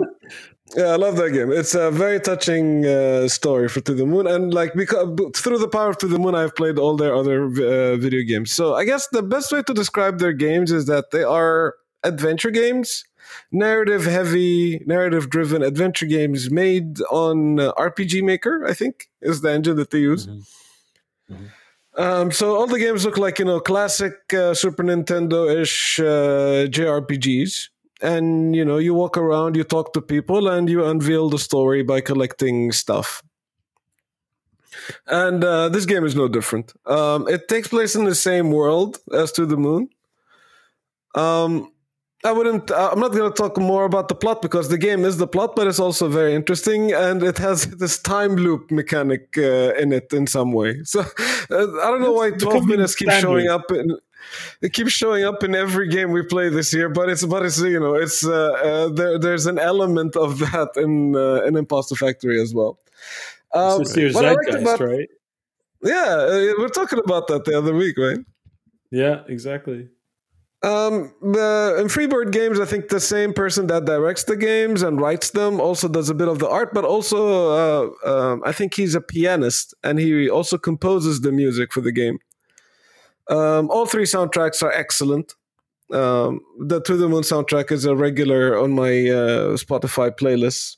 [0.73, 1.51] yeah, I love that game.
[1.51, 5.67] It's a very touching uh, story for To the Moon, and like because through the
[5.67, 8.51] power of To the Moon, I've played all their other uh, video games.
[8.51, 12.49] So I guess the best way to describe their games is that they are adventure
[12.49, 13.06] games,
[13.51, 18.65] narrative heavy, narrative driven adventure games made on uh, RPG Maker.
[18.67, 20.28] I think is the engine that they use.
[21.97, 26.65] Um, so all the games look like you know classic uh, Super Nintendo ish uh,
[26.67, 27.69] JRPGs
[28.01, 31.84] and you know you walk around you talk to people and you unveil the story
[31.84, 33.23] by collecting stuff.
[35.08, 36.73] And uh, this game is no different.
[36.86, 39.89] Um, it takes place in the same world as to the moon.
[41.15, 41.71] Um,
[42.25, 45.05] i wouldn't uh, i'm not going to talk more about the plot because the game
[45.05, 49.38] is the plot but it's also very interesting and it has this time loop mechanic
[49.38, 50.81] uh, in it in some way.
[50.84, 50.99] So
[51.51, 53.97] uh, i don't know why 12 minutes keep showing up in
[54.62, 57.60] it keeps showing up in every game we play this year, but it's but it's
[57.60, 59.20] you know it's uh, uh, there.
[59.20, 62.80] There's an element of that in uh, in Impostor Factory as well.
[63.54, 64.16] Um, It's liked
[64.50, 65.10] zeitgeist, about- right?
[65.84, 68.20] Yeah, uh, we're talking about that the other week, right?
[68.92, 69.90] Yeah, exactly.
[70.64, 75.00] Um, uh, in Freebird Games, I think the same person that directs the games and
[75.00, 78.74] writes them also does a bit of the art, but also uh, um, I think
[78.74, 82.18] he's a pianist and he also composes the music for the game.
[83.30, 85.34] Um, all three soundtracks are excellent.
[85.92, 90.78] Um, the To the Moon soundtrack is a regular on my uh, Spotify playlist.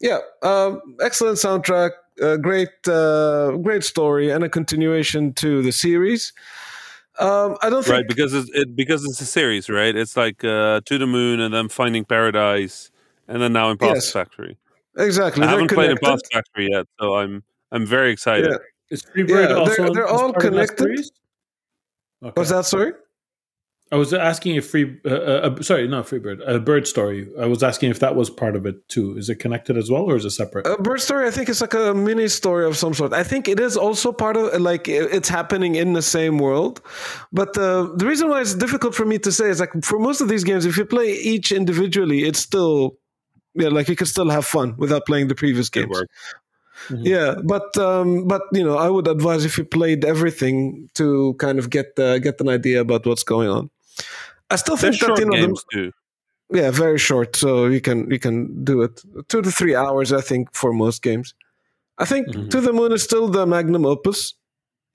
[0.00, 1.90] Yeah, um, excellent soundtrack,
[2.22, 6.32] uh, great, uh, great story, and a continuation to the series.
[7.18, 9.94] Um, I don't think Right, because it's it, because it's a series, right?
[9.94, 12.90] It's like uh, to the moon and then finding paradise,
[13.28, 14.10] and then now Impostor Yes.
[14.12, 14.56] Factory.
[14.96, 15.42] exactly.
[15.42, 16.06] I they're haven't played connected.
[16.06, 18.50] Impostor Factory yet, so I'm I'm very excited.
[18.50, 18.56] Yeah.
[18.90, 20.78] Is Freebird Yeah, they're- also they're all part of that connected.
[20.78, 21.12] series?
[22.22, 22.40] Okay.
[22.40, 22.92] Was that sorry?
[23.92, 25.00] I was asking if free.
[25.04, 26.40] Uh, uh, sorry, not Freebird.
[26.46, 27.28] A bird story.
[27.38, 29.16] I was asking if that was part of it too.
[29.16, 30.64] Is it connected as well, or is it separate?
[30.64, 33.12] A bird story, I think it's like a mini story of some sort.
[33.12, 36.80] I think it is also part of like it's happening in the same world.
[37.32, 40.20] But uh, the reason why it's difficult for me to say is like for most
[40.20, 42.96] of these games, if you play each individually, it's still
[43.54, 46.04] yeah, like you can still have fun without playing the previous Good games.
[46.88, 47.00] Work.
[47.02, 51.58] Yeah, but um, but you know, I would advise if you played everything to kind
[51.58, 53.70] of get uh, get an idea about what's going on.
[54.50, 55.92] I still They're think that short you know the,
[56.52, 60.12] yeah, very short, so you can you can do it two to three hours.
[60.12, 61.34] I think for most games.
[61.98, 62.50] I think Mhm.
[62.50, 64.34] To the Moon is still the magnum opus.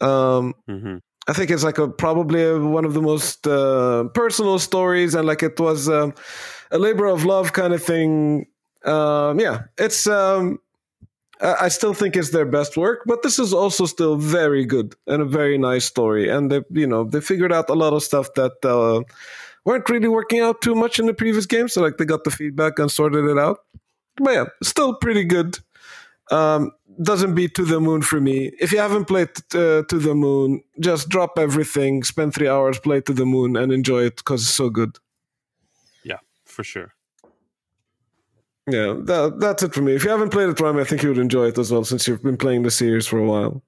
[0.02, 4.60] Um, hmm I think it's like a probably a, one of the most uh, personal
[4.60, 6.14] stories, and like it was um,
[6.70, 8.46] a labor of love kind of thing.
[8.84, 10.08] Um, yeah, it's.
[10.08, 10.60] Um,
[11.42, 15.22] I still think it's their best work, but this is also still very good and
[15.22, 16.30] a very nice story.
[16.30, 19.04] And they, you know, they figured out a lot of stuff that uh,
[19.66, 21.68] weren't really working out too much in the previous game.
[21.68, 23.60] So like they got the feedback and sorted it out.
[24.18, 25.60] But yeah, still pretty good.
[26.32, 26.72] Um,
[27.02, 28.52] doesn't beat To the Moon for me.
[28.60, 33.02] If you haven't played uh, To the Moon, just drop everything, spend three hours, play
[33.02, 34.98] To the Moon, and enjoy it because it's so good.
[36.04, 36.95] Yeah, for sure.
[38.68, 39.94] Yeah, that, that's it for me.
[39.94, 42.08] If you haven't played it, Prime, I think you would enjoy it as well, since
[42.08, 43.64] you've been playing the series for a while.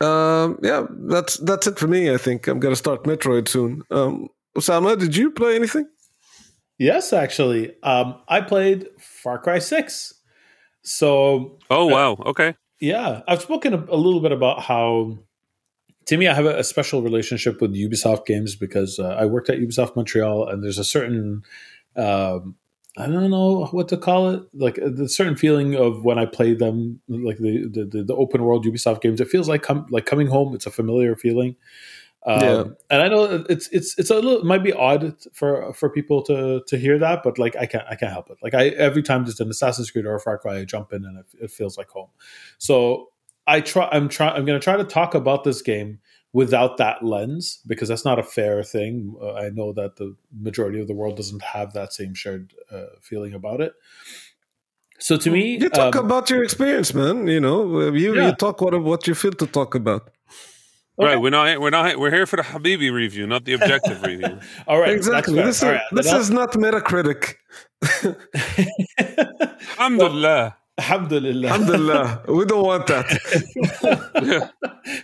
[0.00, 2.12] Um, yeah, that's that's it for me.
[2.12, 3.82] I think I'm gonna start Metroid soon.
[3.92, 5.88] Um, Osama, did you play anything?
[6.78, 10.14] Yes, actually, um, I played Far Cry Six.
[10.82, 15.18] So, oh wow, okay, yeah, I've spoken a, a, little bit about how,
[16.06, 19.50] to me, I have a, a special relationship with Ubisoft games because uh, I worked
[19.50, 21.42] at Ubisoft Montreal, and there's a certain
[21.96, 22.56] um,
[22.96, 24.42] I don't know what to call it.
[24.52, 28.44] Like uh, the certain feeling of when I play them, like the the, the open
[28.44, 29.20] world Ubisoft games.
[29.20, 30.54] It feels like com- like coming home.
[30.54, 31.56] It's a familiar feeling.
[32.26, 32.64] Um, yeah.
[32.88, 36.22] and I know it's it's it's a little it might be odd for for people
[36.22, 38.38] to to hear that, but like I can't I can't help it.
[38.42, 41.04] Like I every time there's an Assassin's Creed or a Far Cry, I jump in
[41.04, 42.08] and it, it feels like home.
[42.58, 43.10] So
[43.46, 46.00] I try I'm try I'm going to try to talk about this game
[46.32, 49.14] without that lens because that's not a fair thing.
[49.20, 52.86] Uh, I know that the majority of the world doesn't have that same shared uh,
[53.00, 53.72] feeling about it.
[54.98, 57.26] So to me, you talk um, about your experience, man.
[57.26, 58.28] You know, you, yeah.
[58.28, 60.10] you talk what what you feel to talk about.
[60.96, 61.08] Okay.
[61.08, 64.38] Right, we're not we're not we're here for the Habibi review, not the objective review.
[64.68, 65.34] All right, exactly.
[65.34, 67.34] This is right, this is not Metacritic.
[69.78, 70.56] Alhamdulillah.
[70.78, 71.48] Alhamdulillah.
[71.48, 72.22] Alhamdulillah.
[72.28, 74.52] We don't want that.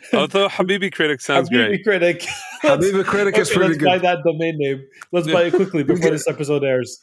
[0.13, 1.85] Although Habibi Critic sounds Habibi great.
[1.85, 2.27] Critic.
[2.63, 3.87] Habibi Critic okay, is pretty let's good.
[3.87, 4.85] buy that domain name.
[5.13, 6.99] Let's buy it quickly before this episode airs.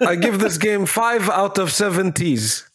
[0.00, 2.66] I give this game five out of seven T's.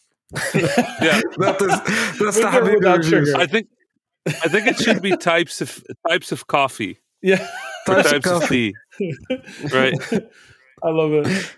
[0.54, 3.34] yeah, that is that's the Habibi reviews.
[3.34, 3.68] I think
[4.26, 6.98] I think it should be types of types of coffee.
[7.22, 7.46] Yeah,
[7.86, 8.74] types, types of, of tea.
[9.72, 9.94] right.
[10.82, 11.56] I love it.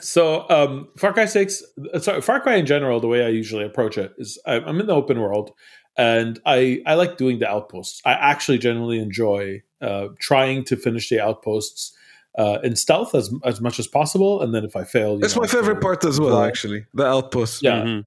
[0.00, 3.64] So, um, Far Cry Six, uh, sorry, Far Cry in general, the way I usually
[3.64, 5.52] approach it is I'm in the open world,
[5.96, 8.02] and I I like doing the outposts.
[8.04, 11.92] I actually generally enjoy uh, trying to finish the outposts
[12.38, 15.46] uh, in stealth as as much as possible, and then if I fail, it's my
[15.46, 16.42] favorite part as well.
[16.42, 17.62] Actually, the outposts.
[17.62, 18.00] Yeah, mm-hmm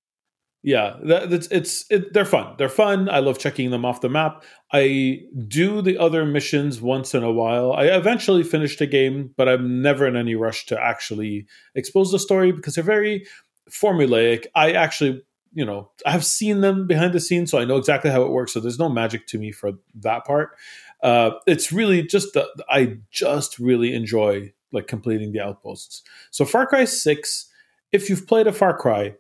[0.64, 2.56] yeah that, it's it's it, they're fun.
[2.58, 3.10] They're fun.
[3.10, 4.44] I love checking them off the map.
[4.72, 7.74] I do the other missions once in a while.
[7.74, 12.20] I eventually finish the game but i'm never in any rush to actually expose the
[12.20, 13.26] story because they're very
[13.70, 14.46] formulaic.
[14.56, 18.22] I actually you know i've seen them behind the scenes so i know exactly how
[18.22, 20.56] it works so there's no magic to me for that part.
[21.02, 26.04] Uh, it's really just the, i just really enjoy like completing the outposts.
[26.32, 27.46] So far cry 6
[27.92, 29.16] if you've played a far cry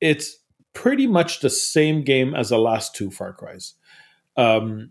[0.00, 0.38] it's
[0.72, 3.74] pretty much the same game as the last two Far Cries.
[4.36, 4.90] Um,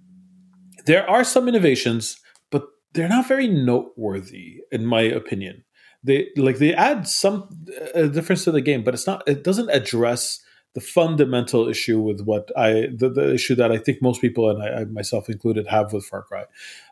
[0.86, 5.63] there are some innovations, but they're not very noteworthy, in my opinion.
[6.04, 7.50] They like they add some
[7.96, 9.24] uh, difference to the game, but it's not.
[9.28, 10.42] It doesn't address
[10.74, 14.62] the fundamental issue with what I the, the issue that I think most people and
[14.62, 16.44] I, I myself included have with Far Cry.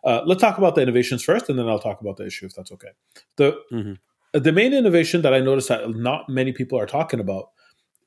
[0.04, 2.56] Uh, let's talk about the innovations first, and then I'll talk about the issue if
[2.56, 2.90] that's okay.
[3.36, 4.40] The mm-hmm.
[4.40, 7.52] the main innovation that I noticed that not many people are talking about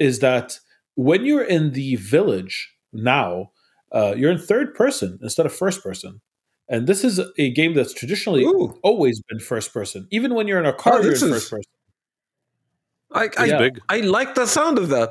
[0.00, 0.58] is that
[0.98, 3.52] when you're in the village now,
[3.92, 6.20] uh, you're in third person instead of first person.
[6.68, 8.76] And this is a game that's traditionally Ooh.
[8.82, 10.08] always been first person.
[10.10, 11.20] Even when you're in a car, oh, you're in is...
[11.22, 11.72] first person.
[13.12, 13.68] I I, yeah.
[13.88, 15.10] I like the sound of that.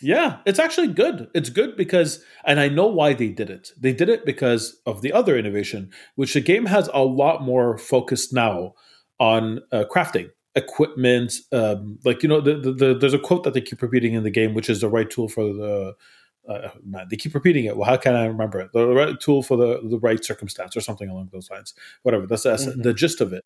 [0.00, 1.28] Yeah, it's actually good.
[1.34, 3.72] It's good because, and I know why they did it.
[3.78, 7.76] They did it because of the other innovation, which the game has a lot more
[7.76, 8.72] focused now
[9.20, 13.54] on uh, crafting equipment um, like you know the, the, the, there's a quote that
[13.54, 15.94] they keep repeating in the game which is the right tool for the
[16.48, 17.76] uh, man, they keep repeating it.
[17.76, 18.72] Well how can i remember it?
[18.72, 21.74] The right tool for the, the right circumstance or something along those lines.
[22.02, 22.26] Whatever.
[22.26, 22.82] That's, that's mm-hmm.
[22.82, 23.44] the gist of it.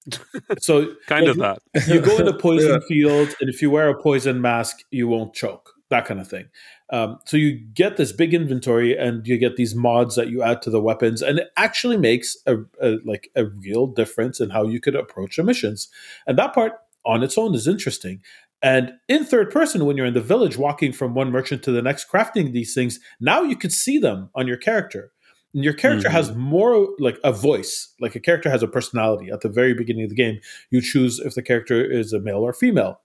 [0.61, 1.87] So kind like, of that.
[1.89, 2.79] you go in a poison yeah.
[2.89, 5.75] field and if you wear a poison mask you won't choke.
[5.91, 6.49] That kind of thing.
[6.91, 10.61] Um, so you get this big inventory and you get these mods that you add
[10.63, 14.67] to the weapons and it actually makes a, a like a real difference in how
[14.67, 15.89] you could approach the missions.
[16.27, 16.73] And that part
[17.05, 18.23] on its own is interesting.
[18.63, 21.83] And in third person, when you're in the village walking from one merchant to the
[21.83, 25.13] next, crafting these things, now you can see them on your character.
[25.55, 26.17] And your character mm-hmm.
[26.17, 29.31] has more like a voice, like a character has a personality.
[29.31, 30.41] At the very beginning of the game,
[30.71, 33.01] you choose if the character is a male or female.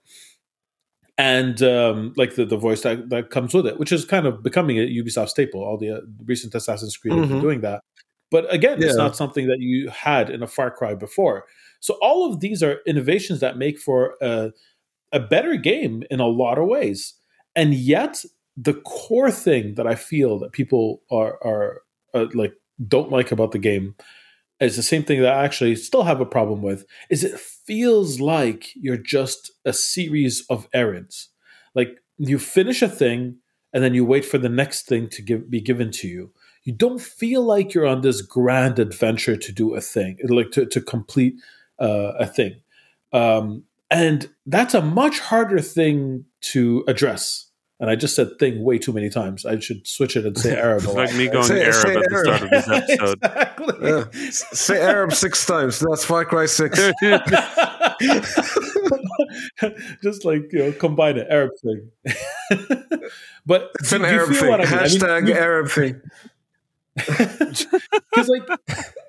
[1.16, 4.42] And um, like the, the voice that, that comes with it, which is kind of
[4.42, 5.62] becoming a Ubisoft staple.
[5.62, 7.20] All the uh, recent Assassin's Creed mm-hmm.
[7.22, 7.82] have been doing that.
[8.30, 8.88] But again, yeah.
[8.88, 11.44] it's not something that you had in a Far Cry before.
[11.80, 14.52] So all of these are innovations that make for a,
[15.12, 17.14] a better game in a lot of ways.
[17.54, 18.24] And yet,
[18.56, 21.82] the core thing that I feel that people are are,
[22.14, 22.54] are like
[22.86, 23.94] don't like about the game
[24.60, 28.20] is the same thing that I actually still have a problem with is it feels
[28.20, 31.30] like you're just a series of errands.
[31.74, 33.38] Like you finish a thing
[33.72, 36.32] and then you wait for the next thing to give, be given to you.
[36.62, 40.64] You don't feel like you're on this grand adventure to do a thing, like to,
[40.66, 41.34] to complete
[41.80, 42.60] uh, a thing.
[43.12, 47.50] Um, and that's a much harder thing to address.
[47.80, 49.44] And I just said thing way too many times.
[49.44, 50.84] I should switch it and say Arab.
[50.84, 53.18] It's like me going Say- Arab say at the start of this episode.
[53.22, 53.88] exactly.
[53.88, 54.04] Yeah.
[54.30, 55.80] Say Arab six times.
[55.80, 56.78] That's Far Cry Six.
[60.02, 61.90] just like you know, combine it, Arab thing.
[63.46, 64.50] but It's an do you Arab feel thing.
[64.50, 64.74] what I mean?
[64.74, 66.00] I mean, Hashtag you- Arab thing.
[66.96, 68.48] because like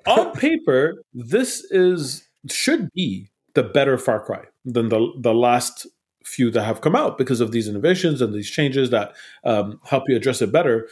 [0.06, 5.86] on paper this is should be the better far cry than the the last
[6.24, 10.04] few that have come out because of these innovations and these changes that um, help
[10.08, 10.88] you address it better.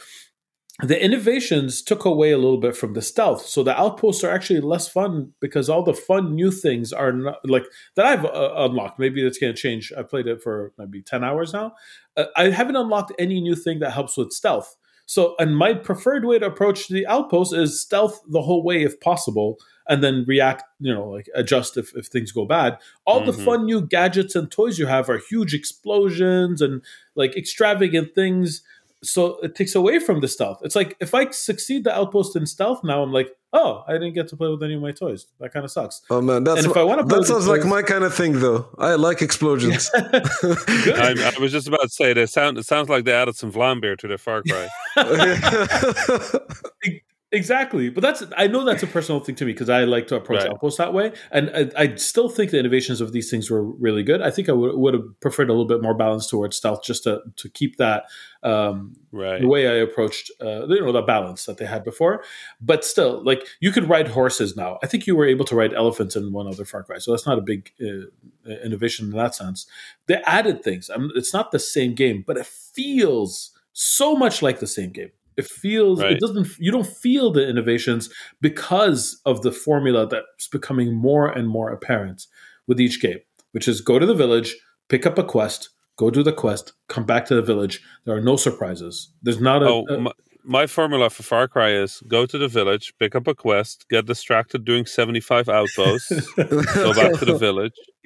[0.81, 4.59] The innovations took away a little bit from the stealth so the outposts are actually
[4.59, 7.63] less fun because all the fun new things are not like
[7.95, 8.99] that i've uh, unlocked.
[8.99, 9.93] Maybe that's going to change.
[9.97, 11.73] I played it for maybe 10 hours now.
[12.17, 14.75] Uh, i haven't unlocked any new thing that helps with stealth.
[15.05, 18.99] So, and my preferred way to approach the outpost is stealth the whole way if
[18.99, 19.57] possible,
[19.87, 22.77] and then react, you know, like adjust if, if things go bad.
[23.05, 23.45] All the Mhm.
[23.45, 26.81] fun new gadgets and toys you have are huge explosions and
[27.15, 28.61] like extravagant things.
[29.03, 30.61] So it takes away from the stealth.
[30.63, 34.13] It's like if I succeed the outpost in stealth now, I'm like, oh, I didn't
[34.13, 35.27] get to play with any of my toys.
[35.39, 36.01] That kind of sucks.
[36.09, 38.15] Oh man, that's And if I wanna play that sounds the like my kind of
[38.15, 38.67] thing, though.
[38.79, 39.91] I like explosions.
[39.95, 42.57] I, I was just about to say they sound.
[42.57, 44.67] It sounds like they added some Vlambeer to their Far Cry.
[47.35, 50.15] Exactly, but that's I know that's a personal thing to me because I like to
[50.15, 50.49] approach Right.
[50.51, 54.03] outposts that way, and I, I still think the innovations of these things were really
[54.03, 54.21] good.
[54.21, 57.03] I think I would, would have preferred a little bit more balance towards stealth, just
[57.03, 58.05] to to keep that
[58.43, 59.41] um, Right.
[59.41, 62.23] the way I approached uh, you know the balance that they had before.
[62.61, 64.79] But still, like you could ride horses now.
[64.81, 67.25] I think you were able to ride elephants in one other Far Cry, so that's
[67.27, 69.67] not a big uh, innovation in that sense.
[70.07, 70.89] They added things.
[70.89, 74.91] I mean, it's not the same game, but it feels so much like the same
[74.91, 75.11] game.
[75.37, 76.13] It feels Right.
[76.13, 76.47] it doesn't.
[76.59, 78.09] You don't feel the innovations
[78.41, 82.25] because of the formula that's becoming more and more apparent
[82.67, 83.19] with each game,
[83.51, 84.55] which is go to the village,
[84.89, 87.81] pick up a quest, go do the quest, come back to the village.
[88.05, 89.11] There are no surprises.
[89.21, 90.11] There's not a, Oh, my,
[90.43, 94.05] my formula for Far Cry is go to the village, pick up a quest, get
[94.05, 97.73] distracted doing 75 outposts, go back to the village,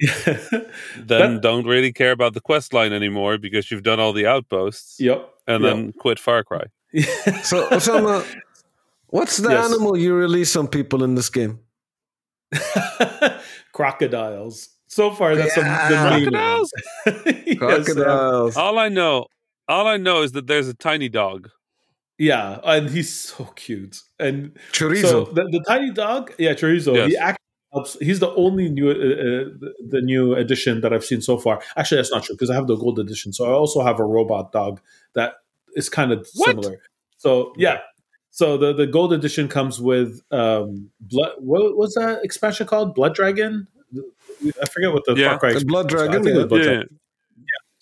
[0.96, 4.26] then That- don't really care about the quest line anymore because you've done all the
[4.26, 5.28] outposts, yep.
[5.46, 5.74] and yep.
[5.74, 6.64] then quit Far Cry.
[7.42, 8.24] So, Osama,
[9.08, 9.66] what's the Yes.
[9.70, 11.60] animal you release on people in this game?
[13.72, 14.68] crocodiles.
[14.86, 15.88] So far, that's Yeah.
[15.88, 16.72] the, the Crocodiles?
[17.46, 18.56] Yes, Crocodiles.
[18.56, 19.26] All I know,
[19.68, 21.48] all I know is that there's a tiny dog.
[22.18, 24.02] yeah, and he's so cute.
[24.18, 25.02] And Chorizo.
[25.06, 26.94] so the, the tiny dog, yeah, chorizo.
[26.94, 27.10] Yes.
[27.10, 27.38] He actually
[27.72, 27.96] helps.
[28.00, 28.96] He's the only new, uh, uh,
[29.62, 31.62] the, the new edition that I've seen so far.
[31.76, 33.32] Actually, that's not true because I have the gold edition.
[33.32, 34.80] So I also have a robot dog
[35.14, 35.34] that
[35.74, 36.48] is kind of What?
[36.62, 36.78] similar.
[37.18, 37.78] So yeah.
[38.32, 41.32] So the, the gold edition comes with um blood.
[41.38, 42.94] What was that expansion called?
[42.94, 43.66] Blood Dragon.
[44.62, 45.30] I forget what the Yeah.
[45.30, 46.46] Far Cry The Blood expansion- I Dragon, think it was yeah.
[46.48, 46.64] Blood Yeah.
[46.64, 47.00] Dragon.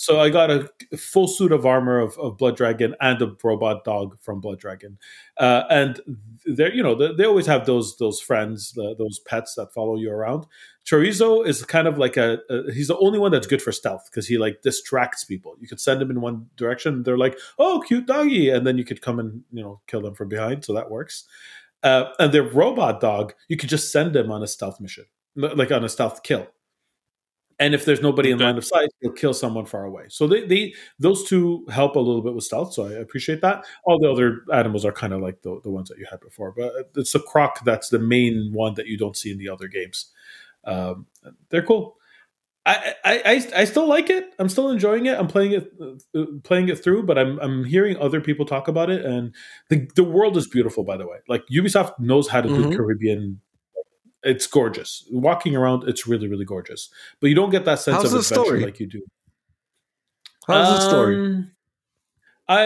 [0.00, 3.82] So I got a full suit of armor of, of Blood Dragon and a robot
[3.84, 4.96] dog from Blood Dragon,
[5.38, 6.00] uh, and
[6.46, 9.96] they're you know they, they always have those those friends, uh, those pets that follow
[9.96, 10.46] you around.
[10.86, 14.08] Chorizo is kind of like a, a he's the only one that's good for stealth
[14.08, 15.56] because he like distracts people.
[15.58, 18.84] You could send him in one direction, they're like, "Oh, cute doggy," and then you
[18.84, 21.24] could come and you know kill them from behind, so that works.
[21.82, 25.72] Uh, and their robot dog, you could just send them on a stealth mission, like
[25.72, 26.46] on a stealth kill
[27.60, 30.04] and if there's nobody in line of sight, you'll kill someone far away.
[30.08, 32.72] So they, they those two help a little bit with stealth.
[32.74, 33.64] So I appreciate that.
[33.84, 36.52] All the other animals are kind of like the, the ones that you had before,
[36.56, 39.68] but it's the croc that's the main one that you don't see in the other
[39.68, 40.12] games.
[40.64, 41.06] Um,
[41.50, 41.96] they're cool.
[42.66, 44.34] I, I, I, I still like it.
[44.38, 45.18] I'm still enjoying it.
[45.18, 45.72] I'm playing it
[46.14, 49.34] uh, playing it through, but I'm I'm hearing other people talk about it, and
[49.70, 50.84] the the world is beautiful.
[50.84, 52.76] By the way, like Ubisoft knows how to do Mhm.
[52.76, 53.40] Caribbean.
[54.22, 55.06] It's gorgeous.
[55.10, 56.90] Walking around, it's really really gorgeous.
[57.20, 58.64] But you don't get that sense How's of the adventure story?
[58.64, 59.02] like you do.
[60.46, 61.16] How's the story?
[61.16, 61.50] Um,
[62.48, 62.64] I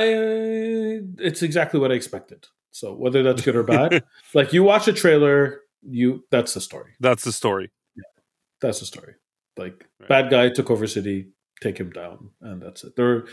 [1.19, 2.47] it's exactly what I expected.
[2.71, 4.03] So whether that's good or bad,
[4.35, 6.93] like you watch a trailer, you that's the story.
[7.01, 7.71] That's the story.
[8.61, 9.15] That's the story.
[9.57, 10.09] Like Right.
[10.09, 11.29] bad guy took over city,
[11.61, 12.97] take him down, and that's it.
[12.97, 13.27] They're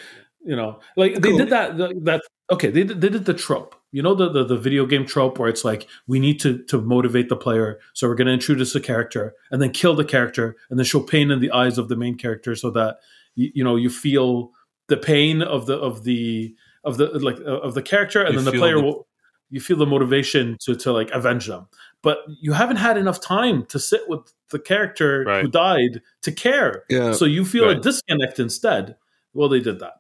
[0.44, 4.02] you know like they did that that okay they did, they did the trope you
[4.04, 7.30] know the, the the video game trope where it's like we need to to motivate
[7.30, 7.80] the player.
[7.94, 11.00] So we're going to introduce a character and then kill the character and then show
[11.00, 12.98] pain in the eyes of the main character so that
[13.36, 14.52] you, you know you feel
[14.88, 18.42] the pain of the of the of the like uh, of the character and You
[18.42, 19.08] then the player the- will
[19.50, 21.68] you feel the motivation to to like avenge them.
[22.04, 24.22] But you haven't had enough time to sit with
[24.52, 26.84] the character who died to care.
[26.90, 27.12] Yeah.
[27.14, 28.96] so you feel a disconnect instead.
[29.34, 29.94] Well they did that.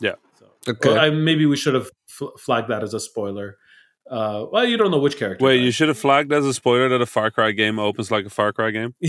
[0.00, 0.14] Yeah.
[0.38, 0.88] so, Okay.
[0.90, 3.56] well, I, maybe we should have fl- flagged that as a spoiler
[4.10, 5.44] Uh, well, you don't know which character.
[5.44, 8.24] Wait, you should have flagged as a spoiler that a Far Cry game opens like
[8.24, 8.94] a Far Cry game.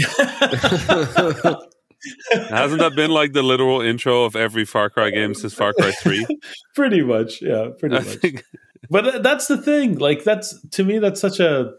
[2.50, 5.92] Hasn't that been like the literal intro of every Far Cry game since Far Cry
[5.92, 6.26] Three?
[6.76, 8.18] pretty much, yeah, pretty I much.
[8.18, 8.44] think
[8.90, 11.74] but th- that's the thing like that's to me that's such a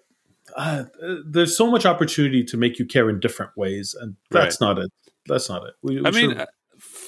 [0.57, 0.85] uh,
[1.27, 4.91] there's so much opportunity to make you care in different ways and that's not it
[5.27, 6.47] that's not it we, we I mean, uh,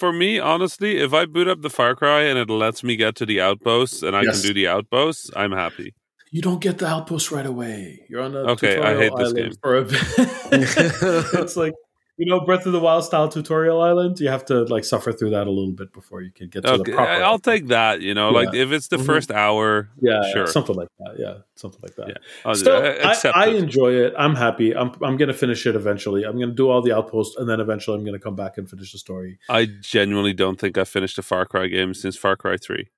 [0.03, 3.15] for me, honestly, if I boot up the Far Cry and it lets me get
[3.21, 4.41] to the outposts and I Yes.
[4.41, 5.95] can do the outposts, I'm happy.
[6.33, 9.29] you don't get the outpost right away you're on a Okay, I tutorial hate this
[9.29, 9.53] island game.
[9.63, 10.01] for a bit
[11.45, 11.75] it's like
[12.19, 15.31] you know breath of the wild style tutorial island you have to like suffer through
[15.31, 18.01] that a little bit before you can get to Okay, the proper I'll take that.
[18.03, 19.07] You know, like if it's the Mhm.
[19.07, 20.47] first hour, yeah sure.
[20.47, 22.77] something like that yeah something like that Yeah, Still.
[22.77, 24.13] I, I enjoy it.
[24.19, 24.75] I'm happy.
[24.77, 26.25] I'm I'm gonna finish it eventually.
[26.25, 28.93] I'm gonna do all the outposts, and then eventually I'm gonna come back and finish
[28.93, 29.39] the story.
[29.49, 32.89] I genuinely don't think I've finished a Far Cry game since Far Cry Three.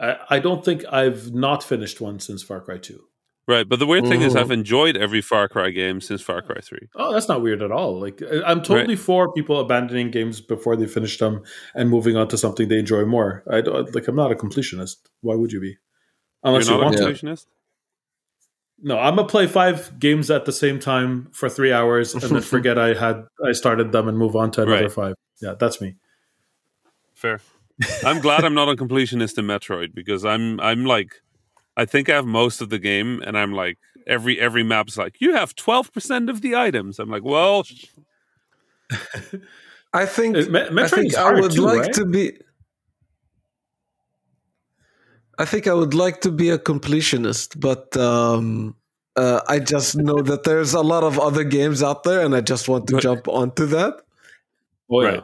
[0.00, 3.04] I, I don't think I've not finished one since Far Cry Two.
[3.48, 4.40] Right, but the weird thing is, Mhm.
[4.40, 6.86] I've enjoyed every Far Cry game since Far Cry Three.
[6.94, 7.98] Oh, that's not weird at all.
[7.98, 11.42] Like I'm totally for people abandoning games before they finish them
[11.74, 13.42] and moving on to something they enjoy more.
[13.50, 14.06] I don't like.
[14.06, 14.96] I'm not a completionist.
[15.22, 15.78] Why would you be?
[16.44, 17.04] Unless You're you not want a to.
[17.26, 17.46] completionist.
[18.80, 22.40] No, I'm gonna play five games at the same time for three hours and then
[22.54, 24.92] forget I had I started them and move on to another Right.
[24.92, 25.14] five.
[25.40, 25.94] Yeah, that's me.
[27.14, 27.40] Fair.
[28.04, 31.12] I'm glad I'm not a completionist in Metroid because I'm I'm like
[31.78, 35.20] I think I have most of the game and I'm like every every map's like
[35.20, 36.98] you have 12% of the items.
[36.98, 37.86] I'm like, well, sh-
[39.92, 41.92] I think Uh, I think I would too, like right?
[41.94, 42.32] to be.
[45.38, 48.74] I think I would like to be a completionist, but um,
[49.16, 52.40] uh, I just know that there's a lot of other games out there, and I
[52.40, 53.94] just want to But- jump onto that.
[54.90, 55.20] Oh, yeah.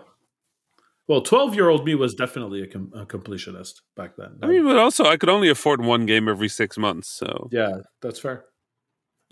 [1.06, 1.14] Right.
[1.14, 4.38] Well, 12 year old me was definitely a, com- a completionist back then.
[4.42, 7.78] I mean, but also I could only afford one game every 6 months, so yeah,
[8.00, 8.44] that's fair.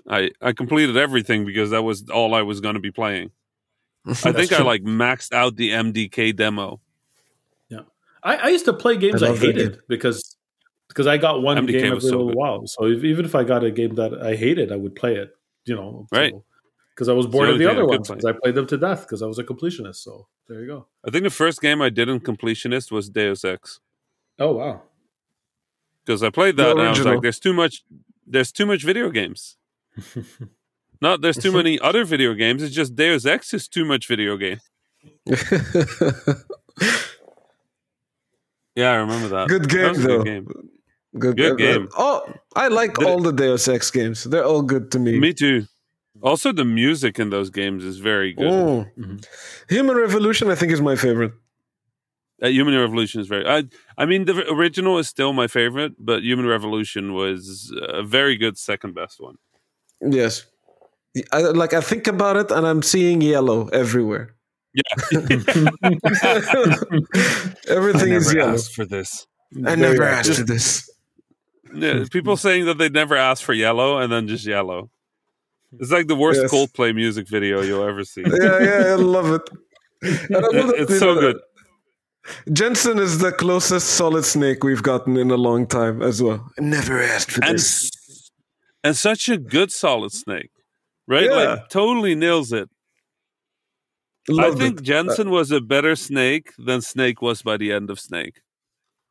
[0.09, 3.31] I I completed everything because that was all I was going to be playing.
[4.07, 6.81] I think I like maxed out the MDK demo.
[7.69, 7.81] Yeah,
[8.23, 10.37] I, I used to play games I I, love that hated because
[10.89, 12.37] because I got one MDK game every was so little good.
[12.37, 12.67] while.
[12.67, 15.31] So if, even if I got a game that I hated, I would play it.
[15.65, 16.35] You know, Right.
[16.95, 18.17] Because I was bored of the other thing I ones play.
[18.17, 19.97] because I played them to death because I was a completionist.
[19.97, 20.87] So there you go.
[21.07, 23.81] I think the first game I did in completionist was Deus Ex
[24.39, 24.83] Oh wow.
[26.05, 27.83] because I played The that and I was like, there's too much,
[28.27, 29.57] there's too much video games.
[31.01, 32.63] Not there's too many other video games.
[32.63, 34.61] It's just Deus Ex is too much video game.
[38.75, 39.49] Yeah, I remember that.
[39.49, 40.17] Good game, was a though.
[40.23, 40.47] good game.
[41.19, 41.89] good, Good game.
[41.97, 44.25] Oh, I like The- all the Deus Ex games.
[44.25, 45.19] They're all good to me.
[45.19, 45.67] Me too.
[46.23, 48.51] Also, the music in those games is very good.
[48.51, 48.91] Mm.
[48.99, 49.27] Mhm.
[49.69, 51.33] Human Revolution, I think, is my favorite.
[52.43, 53.47] Uh, Human Revolution is very.
[53.47, 53.65] I,
[53.99, 58.59] I mean, the original is still my favorite, but Human Revolution was a very good
[58.59, 59.37] second best one.
[60.01, 60.45] Yes.
[61.31, 64.35] I, like I think about it, and I'm seeing yellow everywhere.
[64.75, 64.83] Yeah,
[67.69, 68.57] everything is yellow.
[68.59, 69.27] for this.
[69.67, 70.89] I never asked for this.
[71.75, 74.91] Yeah, people saying that they never asked for yellow and then just yellow.
[75.81, 76.53] It's like the worst Yes.
[76.53, 78.23] Coldplay music video you'll ever see.
[78.27, 79.43] Yeah, yeah, I love it.
[80.31, 81.39] And I love it's so good.
[82.53, 86.51] Jensen is the closest Solid Snake we've gotten in a long time as well.
[86.59, 87.91] I never asked for And, this.
[88.85, 90.51] and such a good solid snake,
[91.07, 91.25] right?
[91.31, 91.37] Yeah.
[91.37, 92.69] Like totally nails it.
[94.29, 94.85] Love I think it.
[94.85, 98.41] Jensen was a better snake than Snake was by the end of Snake.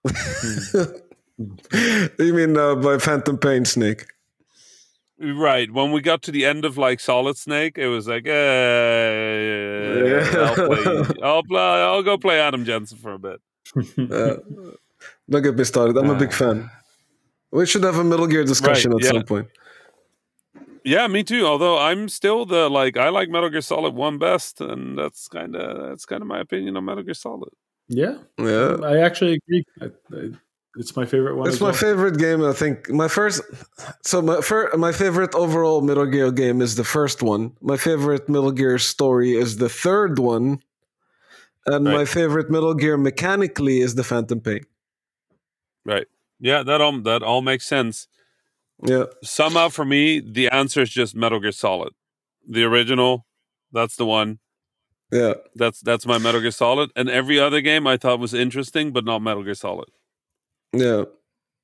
[2.20, 4.06] you mean uh, by Phantom Pain Snake?
[5.24, 5.72] Right.
[5.72, 8.32] When we got to the end of like Solid Snake, it was like, eh,
[10.06, 10.30] Yeah.
[10.34, 11.06] I'll play.
[11.24, 11.62] I'll play.
[11.62, 13.40] I'll go play Adam Jensen for a bit.
[13.76, 14.38] Uh,
[15.30, 15.98] don't get me started.
[15.98, 16.70] I'm a big fan.
[17.52, 19.20] We should have a Metal Gear discussion Right, at yeah.
[19.20, 19.48] some point.
[20.84, 21.46] Yeah, me too.
[21.46, 25.56] Although I'm still the like I like Metal Gear Solid one best, and that's kind
[25.56, 27.54] of that's kind of my opinion on Metal Gear Solid.
[27.88, 28.78] yeah, Yeah.
[28.84, 29.64] I actually agree.
[29.82, 30.30] I, I,
[30.78, 31.50] it's my favorite one.
[31.50, 31.74] It's my well.
[31.74, 32.44] favorite game.
[32.44, 33.42] I think my first.
[34.04, 37.54] So my fir- my favorite overall Metal Gear game is the first one.
[37.62, 40.60] My favorite Metal Gear story is the third one,
[41.66, 44.62] and my favorite Metal Gear mechanically is the Phantom Pain.
[45.86, 46.08] Right.
[46.40, 48.08] Yeah, that all that all makes sense.
[48.84, 51.94] Yeah, Somehow for me, the answer is just Metal Gear Solid,
[52.48, 53.28] the original.
[53.72, 54.40] That's the one.
[55.12, 55.34] yeah.
[55.56, 59.06] That's that's my Metal Gear Solid, and every other game I thought was interesting, but
[59.06, 59.90] not Metal Gear Solid.
[60.74, 61.04] Yeah,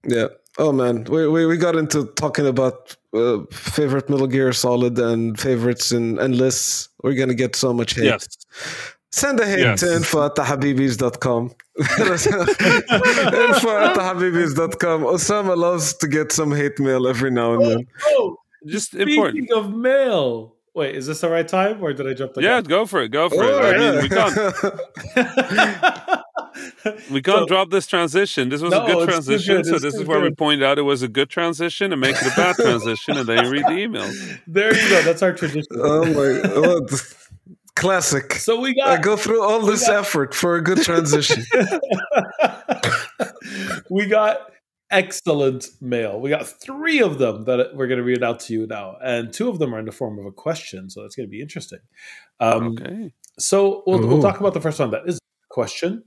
[0.06, 0.28] yeah.
[0.58, 5.40] Oh man, we we, we got into talking about uh, favorite Metal Gear Solid and
[5.40, 6.90] favorites and, and lists.
[7.04, 8.06] We're gonna get so much hate.
[8.06, 8.28] Yes.
[9.12, 9.80] Send a hate Yes.
[9.80, 11.52] to info at thehabibis.com.
[11.80, 12.10] info
[13.78, 15.02] at thehabibis.com.
[15.04, 17.88] Osama loves to get some hate mail every now and then.
[18.08, 19.52] Oh, Just speaking important.
[19.52, 20.56] of mail.
[20.76, 23.10] Wait, is this the right time or did I jump the Yeah, go for it.
[23.10, 23.50] Go for it.
[23.50, 24.36] Oh, I mean, we can't
[25.16, 26.20] gun?
[27.12, 28.50] we can't So- drop this transition.
[28.50, 30.64] This was No, a good transition, good, so it's this too is where we point
[30.64, 33.52] out it was a good transition and make it a bad transition, and then you
[33.52, 34.40] read the emails.
[34.48, 35.02] there you go.
[35.04, 35.68] That's our tradition.
[35.76, 37.16] oh my what?
[37.76, 38.34] Classic.
[38.34, 38.88] So we got.
[38.88, 41.44] I go through all this got- effort for a good transition.
[43.90, 44.38] we got
[44.90, 46.20] excellent mail.
[46.20, 49.32] We got three of them that we're going to read out to you now, and
[49.34, 50.90] two of them are in the form of a question.
[50.90, 51.80] So that's going to be interesting.
[52.40, 53.12] Um, Okay.
[53.40, 54.90] So we'll, we'll talk about the first one.
[54.90, 56.04] That is a question.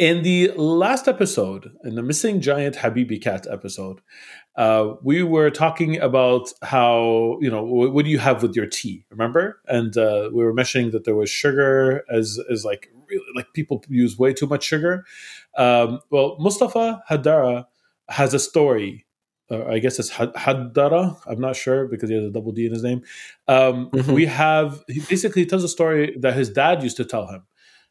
[0.00, 4.00] In the last episode, in the Missing Giant Habibi Cat episode,
[4.56, 8.64] uh, we were talking about how, you know, what, what do you have with your
[8.64, 9.04] tea?
[9.10, 9.60] Remember?
[9.68, 13.84] And uh, we were mentioning that there was sugar as, as like, really, like people
[13.90, 15.04] use way too much sugar.
[15.58, 17.66] Um, well, Mustafa Hadara
[18.08, 19.04] has a story.
[19.50, 21.14] Uh, I guess it's Had- Haddara.
[21.26, 23.02] I'm not sure because he has a double D in his name.
[23.48, 24.14] Um, Mhm.
[24.14, 27.42] We have he basically tells a story that his dad used to tell him.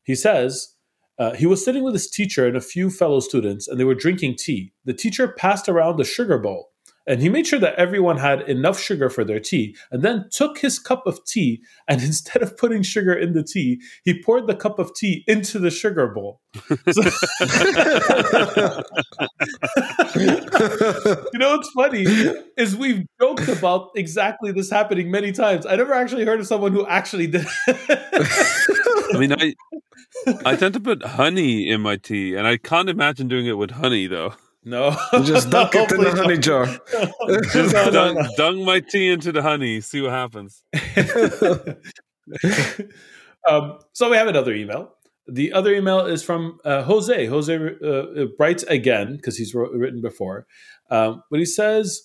[0.01, 0.73] He says
[1.19, 3.93] uh, he was sitting with his teacher and a few fellow students, and they were
[3.93, 4.71] drinking tea.
[4.85, 6.71] The teacher passed around the sugar bowl,
[7.05, 10.59] and he made sure that everyone had enough sugar for their tea, and then took
[10.59, 14.55] his cup of tea, and instead of putting sugar in the tea, he poured the
[14.55, 16.39] cup of tea into the sugar bowl.
[21.33, 22.05] you know what's funny
[22.57, 25.65] is we've joked about exactly this happening many times.
[25.65, 27.45] I never actually heard of someone who actually did.
[27.67, 29.53] I mean, I
[30.45, 33.71] I tend to put honey in my tea, and I can't imagine doing it with
[33.71, 34.33] honey though.
[34.63, 34.91] no,
[35.23, 36.43] Just dunk it in the Hopefully honey not.
[36.43, 36.65] jar.
[37.53, 38.29] Just No, no, dunk, no.
[38.37, 40.63] dunk my tea into the honey, see what happens.
[43.47, 44.93] um, so we have another email.
[45.27, 47.25] The other email is from uh, Jose.
[47.27, 50.47] Jose uh, writes again because he's wrote, written before,
[50.89, 52.01] um, but he says,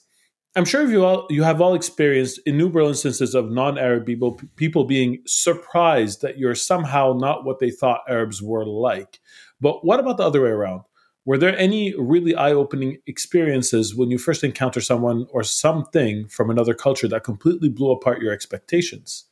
[0.57, 5.23] "I'm sure you all you have all experienced innumerable instances of non-Arab people people being
[5.27, 9.21] surprised that you're somehow not what they thought Arabs were like.
[9.61, 10.83] But what about the other way around?
[11.25, 16.75] Were there any really eye-opening experiences when you first encounter someone or something from another
[16.75, 19.25] culture that completely blew apart your expectations?"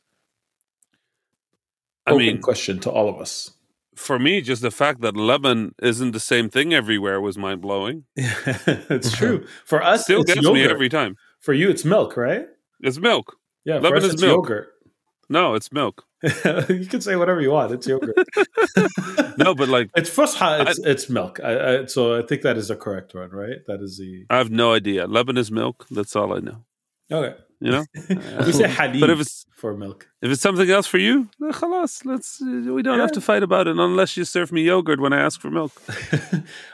[2.05, 3.51] I Open mean, question to all of us.
[3.95, 8.03] For me, just the fact that lemon isn't the same thing everywhere was mind blowing.
[8.15, 9.45] it's true.
[9.65, 10.53] For us, Still gets yogurt.
[10.53, 11.15] me every time.
[11.39, 12.45] For you, it's milk, right?
[12.81, 13.37] It's milk.
[13.65, 14.45] Yeah, Lemon us, is milk.
[14.49, 14.69] yogurt.
[15.29, 16.05] No, it's milk.
[16.23, 17.71] you can say whatever you want.
[17.71, 18.15] It's yogurt.
[19.37, 20.67] No, but like it's fusha.
[20.67, 21.39] It's, it's milk.
[21.43, 23.57] I, I, so I think that is the correct one, right?
[23.67, 25.07] That is the I have no idea.
[25.07, 25.87] Lemon is milk.
[25.89, 26.63] That's all I know.
[27.11, 27.35] okay.
[27.63, 27.85] You know.
[28.45, 30.07] we say halib But if it's for milk.
[30.21, 32.41] if it's something else for you, khalas, let's.
[32.41, 35.39] We don't have to fight about it unless you serve me yogurt when I ask
[35.39, 35.71] for milk.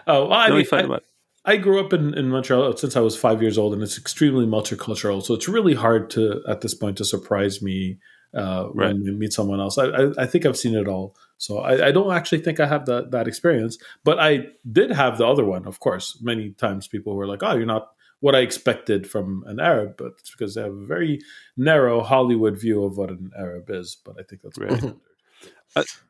[0.08, 0.98] oh, well, I Then we mean, fight I, about.
[1.00, 1.06] It.
[1.46, 4.46] I grew up in, in Montreal since I was five years old, and it's extremely
[4.46, 5.24] multicultural.
[5.24, 8.00] So it's really hard to, at this point, to surprise me
[8.36, 8.88] uh, Right.
[8.94, 9.78] when we meet someone else.
[9.78, 11.16] I, I, I think I've seen it all.
[11.38, 13.78] So I, I don't actually think I have that, that experience.
[14.04, 16.18] But I did have the other one, of course.
[16.22, 17.90] Many times people were like, oh, you're not
[18.22, 19.96] what I expected from an Arab.
[19.98, 21.20] But it's because they have a very
[21.58, 23.98] narrow Hollywood view of what an Arab is.
[24.04, 24.70] But I think that's Right.
[24.70, 25.02] pretty standard.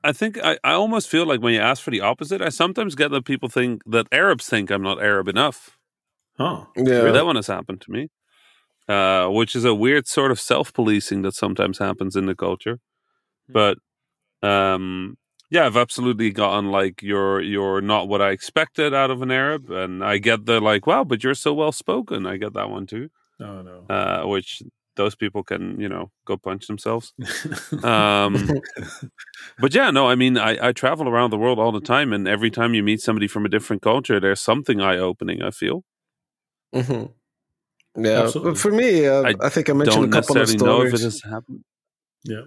[0.03, 2.95] I think I, I almost feel like when you ask for the opposite, I sometimes
[2.95, 5.77] get that people think that Arabs think I'm not Arab enough.
[6.37, 6.65] Huh.
[6.77, 7.11] Yeah.
[7.11, 8.09] That one has happened to me,
[8.87, 12.79] uh, which is a weird sort of self policing that sometimes happens in the culture.
[13.49, 13.77] But
[14.41, 15.17] um,
[15.49, 19.69] yeah, I've absolutely gotten like you're you're not what I expected out of an Arab,
[19.69, 22.25] and I get the like, wow, but you're so well spoken.
[22.25, 23.85] I get that one too, No, no.
[23.89, 24.61] uh, which
[24.95, 27.13] those people can you know go punch themselves.
[27.83, 28.49] Um,
[29.59, 32.27] but yeah, no, I mean, I, I travel around the world all the time, and
[32.27, 35.41] every time you meet somebody from a different culture, there's something eye opening.
[35.41, 35.83] I feel.
[36.73, 37.05] hmm
[37.95, 38.55] Yeah, Absolutely.
[38.55, 40.93] for me, uh, I I, think I mentioned Don't a couple of necessarily know if
[40.93, 41.21] it stories.
[41.23, 41.63] has happened.
[42.23, 42.41] yeah.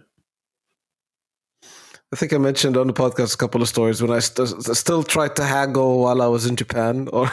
[2.12, 5.02] I think I mentioned on the podcast a couple of stories when I st- still
[5.02, 7.30] tried to haggle while I was in Japan, or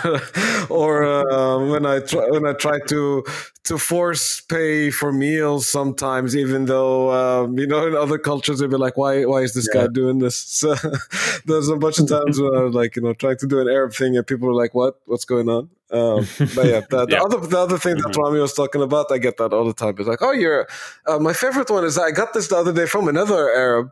[0.69, 3.25] or uh, when I try- when I tried to
[3.65, 8.69] to force pay for meals sometimes, even though um, you know in other cultures they'd
[8.69, 9.82] be like, why why is this Yeah.
[9.82, 10.38] guy doing this?
[10.59, 10.75] So
[11.45, 13.67] there's a bunch of times when I was like you know trying to do an
[13.67, 15.69] Arab thing and people were like, what what's going on?
[15.91, 16.25] Um,
[16.55, 17.23] but yeah, the, the Yeah.
[17.23, 18.17] other the other thing that Mhm.
[18.23, 19.95] Rami was talking about, I get that all the time.
[19.99, 20.67] It's like, oh, you're
[21.05, 23.91] uh, my favorite one is I got this the other day from another Arab.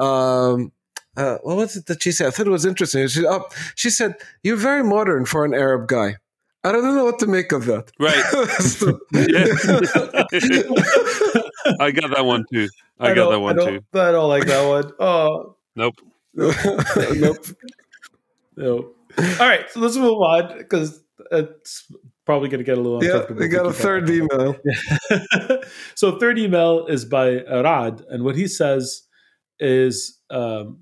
[0.00, 0.72] Um,
[1.16, 2.28] uh, what was it that she said?
[2.28, 3.06] I thought it was interesting.
[3.08, 3.44] She, oh,
[3.74, 6.16] she said, "You're very modern for an Arab guy."
[6.62, 7.90] I don't know what to make of that.
[7.98, 8.14] Right.
[11.80, 12.68] I got that one too.
[12.98, 13.80] I, I got that one I too.
[13.94, 14.92] I don't like that one.
[14.98, 15.56] Oh.
[15.74, 15.96] Nope.
[16.34, 17.36] nope.
[18.56, 18.96] Nope.
[19.18, 21.90] All right, so let's move on because it's
[22.24, 23.42] probably going to get a little uncomfortable.
[23.42, 24.56] Yeah, we got a third email.
[25.94, 29.02] so, third email is by Rad, and what he says
[29.60, 30.78] is um,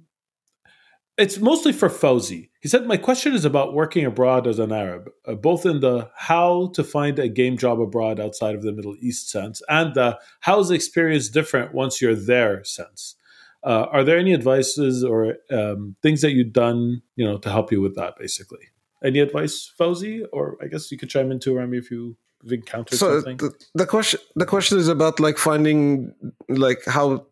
[1.18, 2.48] it's mostly for Fawzi.
[2.60, 6.08] He said, My question is about working abroad as an Arab, uh, both in the
[6.16, 10.18] how to find a game job abroad outside of the Middle East sense and the
[10.40, 13.16] how is the experience different once you're there sense.
[13.64, 17.72] Uh, are there any advices or um, things that you've done, you know, to help
[17.72, 18.14] you with that?
[18.16, 18.68] Basically,
[19.02, 20.24] any advice, Fawzi?
[20.32, 22.16] Or I guess you could chime in too, Remy, if you've
[22.48, 23.38] encountered so something.
[23.38, 26.14] The, the question, the question is about like finding
[26.48, 27.26] like how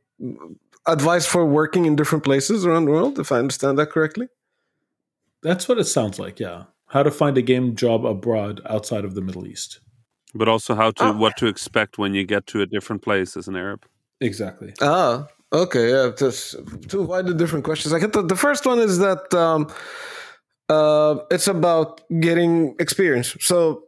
[0.87, 4.29] advice for working in different places around the world, if I understand that correctly.
[5.43, 6.65] That's what it sounds like, yeah.
[6.89, 9.81] How to find a game job abroad outside of the Middle East.
[10.35, 11.13] But also how to ah.
[11.13, 13.87] what to expect when you get to a different place as an Arab.
[14.21, 14.75] Exactly.
[14.81, 16.11] Ah, okay, yeah.
[16.17, 16.57] Just
[16.89, 17.93] two wide different questions.
[17.93, 19.73] I get the, the first one is that um,
[20.69, 23.37] uh, it's about getting experience.
[23.41, 23.86] So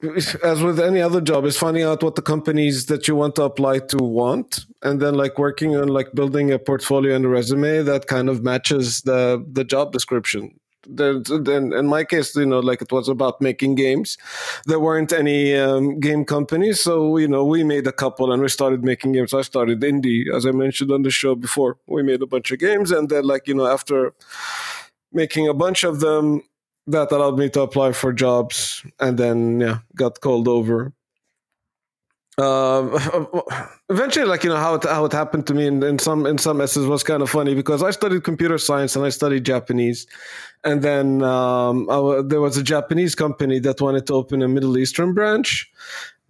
[0.42, 3.42] as with any other job is finding out what the companies that you want to
[3.42, 7.82] apply to want and then like working on like building a portfolio and a resume
[7.82, 10.58] that kind of matches the the job description.
[10.86, 14.16] Then in my case you know like it was about making games.
[14.64, 18.48] There weren't any um, game companies so you know we made a couple and we
[18.48, 19.34] started making games.
[19.34, 21.76] I started indie as i mentioned on the show before.
[21.86, 24.14] We made a bunch of games and then like you know after
[25.12, 26.42] making a bunch of them
[26.90, 30.92] that allowed me to apply for jobs and then yeah got called over.
[32.38, 32.96] Um,
[33.90, 36.38] eventually like you know how it, how it happened to me in, in some in
[36.38, 40.06] some essays was kind of funny because i studied computer science and i studied japanese.
[40.62, 41.86] And then um,
[42.28, 45.70] there was a japanese company that wanted to open a middle eastern branch.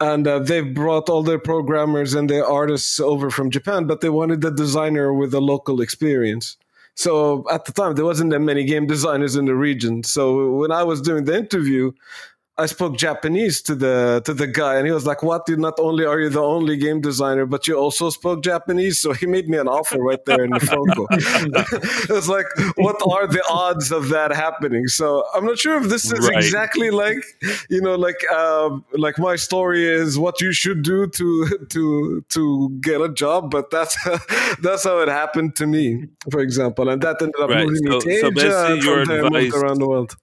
[0.00, 4.08] And uh, they brought all their programmers and their artists over from japan but they
[4.08, 6.56] wanted the designer with a local experience
[7.00, 10.04] so at the time, there wasn't that many game designers in the region.
[10.04, 11.92] So when I was doing the interview,
[12.60, 15.48] I spoke Japanese to the to the guy, and he was like, "What?
[15.48, 19.12] You not only are you the only game designer, but you also spoke Japanese." So
[19.14, 21.08] he made me an offer right there in the phone call.
[22.16, 22.46] it's like,
[22.76, 24.88] what are the odds of that happening?
[24.88, 26.36] So I'm not sure if this is right.
[26.36, 27.24] exactly like,
[27.70, 32.78] you know, like uh, like my story is what you should do to to to
[32.82, 33.96] get a job, but that's
[34.60, 37.66] that's how it happened to me, for example, and that ended up right.
[37.66, 40.14] moving so, me to so Asia, advice, around the world.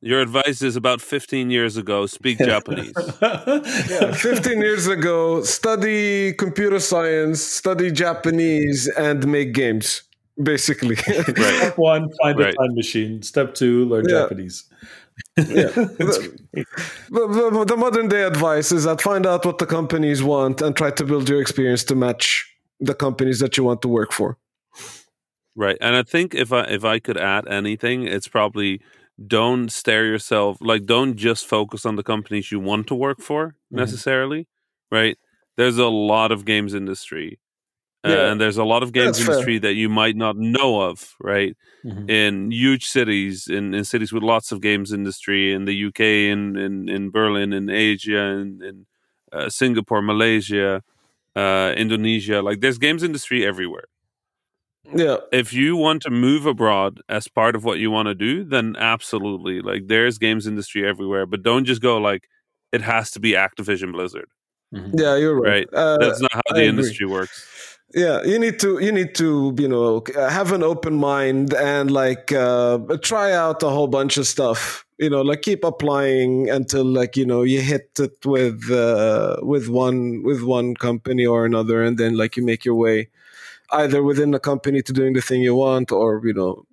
[0.00, 2.92] Your advice is about 15 years ago, speak Japanese.
[3.20, 10.02] yeah, 15 years ago, study computer science, study Japanese, and make games,
[10.40, 10.96] basically.
[11.06, 11.26] Right.
[11.26, 12.54] Step one, find right.
[12.54, 13.22] a time machine.
[13.22, 14.20] Step two, learn yeah.
[14.20, 14.64] Japanese.
[15.36, 15.44] yeah.
[15.44, 16.38] the,
[17.10, 20.92] the, the modern day advice is that find out what the companies want and try
[20.92, 24.38] to build your experience to match the companies that you want to work for.
[25.56, 25.76] Right.
[25.80, 28.80] And I think if I if I could add anything, it's probably
[29.26, 33.48] don't stare yourself like don't just focus on the companies you want to work for
[33.48, 33.76] mm-hmm.
[33.76, 34.46] necessarily
[34.92, 35.18] right
[35.56, 37.38] there's a lot of games industry
[38.04, 38.30] yeah.
[38.30, 39.70] and there's a lot of games That's industry fair.
[39.70, 42.08] that you might not know of right mm-hmm.
[42.08, 46.56] in huge cities in, in cities with lots of games industry in the uk in
[46.56, 48.86] in, in berlin in asia in, in
[49.32, 50.82] uh, singapore malaysia
[51.34, 53.88] uh, indonesia like there's games industry everywhere
[54.94, 55.16] yeah.
[55.32, 58.76] If you want to move abroad as part of what you want to do then
[58.78, 62.28] absolutely like there's games industry everywhere but don't just go like
[62.72, 64.28] it has to be activision blizzard.
[64.74, 64.98] Mm-hmm.
[64.98, 65.74] yeah you're right, right?
[65.74, 67.78] Uh, that's not how the industry works.
[67.94, 72.32] Yeah you need to you need to you know have an open mind and like
[72.32, 74.84] uh, try out a whole bunch of stuff.
[74.98, 79.68] You know like keep applying until like you know you hit it with uh, with
[79.68, 83.08] one with one company or another and then like you make your way
[83.72, 86.64] either within the company to doing the thing you want or you know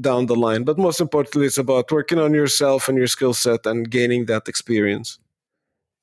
[0.00, 3.66] down the line but most importantly it's about working on yourself and your skill set
[3.66, 5.18] and gaining that experience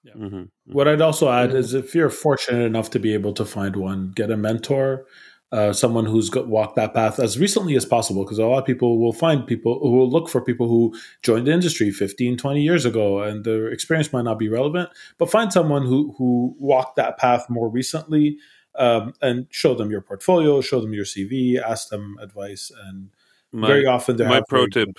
[0.03, 0.13] yeah.
[0.13, 0.25] Mm-hmm.
[0.25, 0.73] mm-hmm.
[0.73, 4.11] What I'd also add is if you're fortunate enough to be able to find one,
[4.15, 5.05] get a mentor,
[5.51, 8.65] uh, someone who's got, walked that path as recently as possible, because a lot of
[8.65, 12.61] people will find people who will look for people who joined the industry 15, 20
[12.61, 16.95] years ago, and their experience might not be relevant, but find someone who, who walked
[16.95, 18.37] that path more recently
[18.75, 23.09] um, and show them your portfolio, show them your CV, ask them advice, and
[23.51, 24.89] my, very often they my pro tip.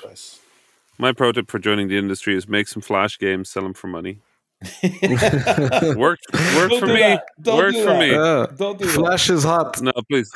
[0.98, 3.88] My pro tip for joining the industry is make some flash games, sell them for
[3.88, 4.20] money.
[4.82, 7.00] Worked, worked for do me.
[7.00, 7.24] that.
[7.40, 7.98] Don't Worked for that.
[7.98, 8.10] me.
[8.12, 8.46] Yeah.
[8.56, 8.84] Don't do.
[8.86, 9.80] Flash is hot.
[9.82, 10.30] No, please.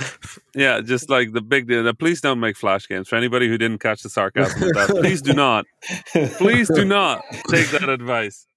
[0.53, 1.84] Yeah, just like the big deal.
[1.84, 3.09] Now, Please don't make flash games.
[3.09, 5.66] For anybody who didn't catch the sarcasm of that, please do not.
[6.39, 8.49] Please do not take that advice.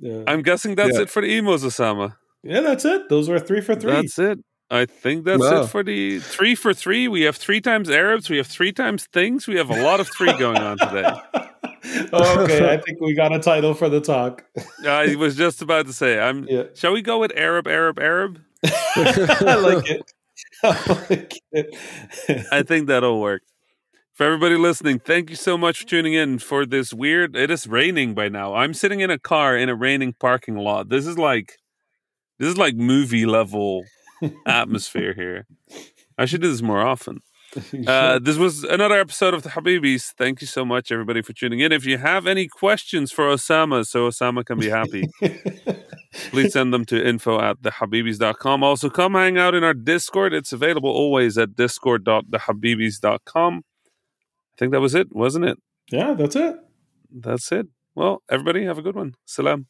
[0.00, 0.22] yeah.
[0.28, 1.02] I'm guessing that's Yeah.
[1.02, 2.16] it for the emos, Osama.
[2.42, 3.08] Yeah, that's it.
[3.08, 3.92] Those were three for three.
[3.92, 4.38] That's it.
[4.70, 5.62] I think that's Wow.
[5.62, 7.06] it for the three for three.
[7.06, 8.30] We have three times Arabs.
[8.30, 9.46] We have three times things.
[9.46, 11.04] We have a lot of three going on today.
[12.12, 14.44] okay, I think we got a title for the talk.
[14.86, 16.46] I was just about to say, I'm.
[16.48, 16.64] Yeah.
[16.74, 18.40] Shall we go with Arab, Arab, Arab?
[18.64, 20.12] I like it.
[20.62, 22.46] I like it.
[22.50, 23.42] I think that'll work.
[24.14, 27.34] For everybody listening, thank you so much for tuning in for this weird.
[27.34, 28.54] It is raining by now.
[28.54, 30.88] I'm sitting in a car in a raining parking lot.
[30.90, 31.58] This is like,
[32.42, 33.84] this is like movie level
[34.46, 35.46] atmosphere here.
[36.18, 37.20] I should do this more often.
[37.86, 40.12] Uh, this was another episode of the Habibis.
[40.18, 41.70] Thank you so much, everybody, for tuning in.
[41.70, 45.08] If you have any questions for Osama, so Osama can be happy,
[46.30, 48.64] please send them to info at thehabibis.com.
[48.64, 50.34] Also, come hang out in our Discord.
[50.34, 53.54] It's available always at discord.thehabibis.com.
[53.54, 55.58] I think that was it, wasn't it?
[55.92, 56.56] yeah, that's it.
[57.08, 57.68] That's it.
[57.94, 59.14] Well, everybody, have a good one.
[59.26, 59.66] Salam.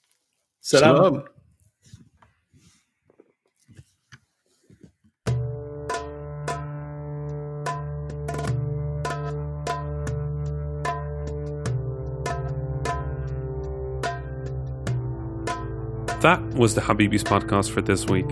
[0.62, 0.96] Salam.
[0.96, 1.24] Salam.
[16.22, 18.26] That was the Habibis podcast for this week.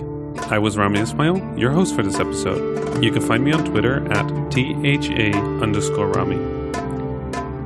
[0.49, 3.03] I was Rami Ismail, your host for this episode.
[3.03, 6.37] You can find me on Twitter at THA underscore Rami.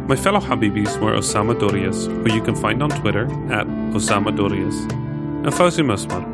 [0.08, 4.74] My fellow Habibis were Osama Dorias, who you can find on Twitter at Osama Dorias,
[4.84, 6.24] and Fawzi Mesmar,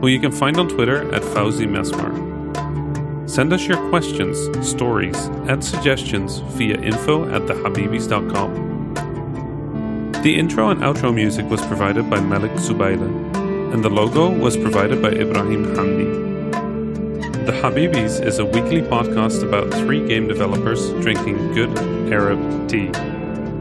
[0.00, 3.28] who you can find on Twitter at Fawzi Mesmar.
[3.28, 5.16] Send us your questions, stories,
[5.48, 8.70] and suggestions via info at thehabibis.com.
[10.22, 13.19] The intro and outro music was provided by Malik Zubaila,
[13.72, 16.30] and the logo was provided by Ibrahim Hamdi.
[17.46, 21.76] The Habibis is a weekly podcast about three game developers drinking good
[22.12, 22.88] Arab tea,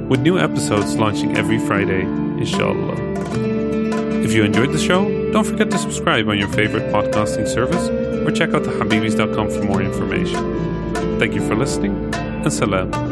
[0.07, 2.95] with new episodes launching every Friday, inshallah.
[4.23, 8.31] If you enjoyed the show, don't forget to subscribe on your favorite podcasting service or
[8.31, 11.19] check out thehabibis.com for more information.
[11.19, 13.08] Thank you for listening, and salam.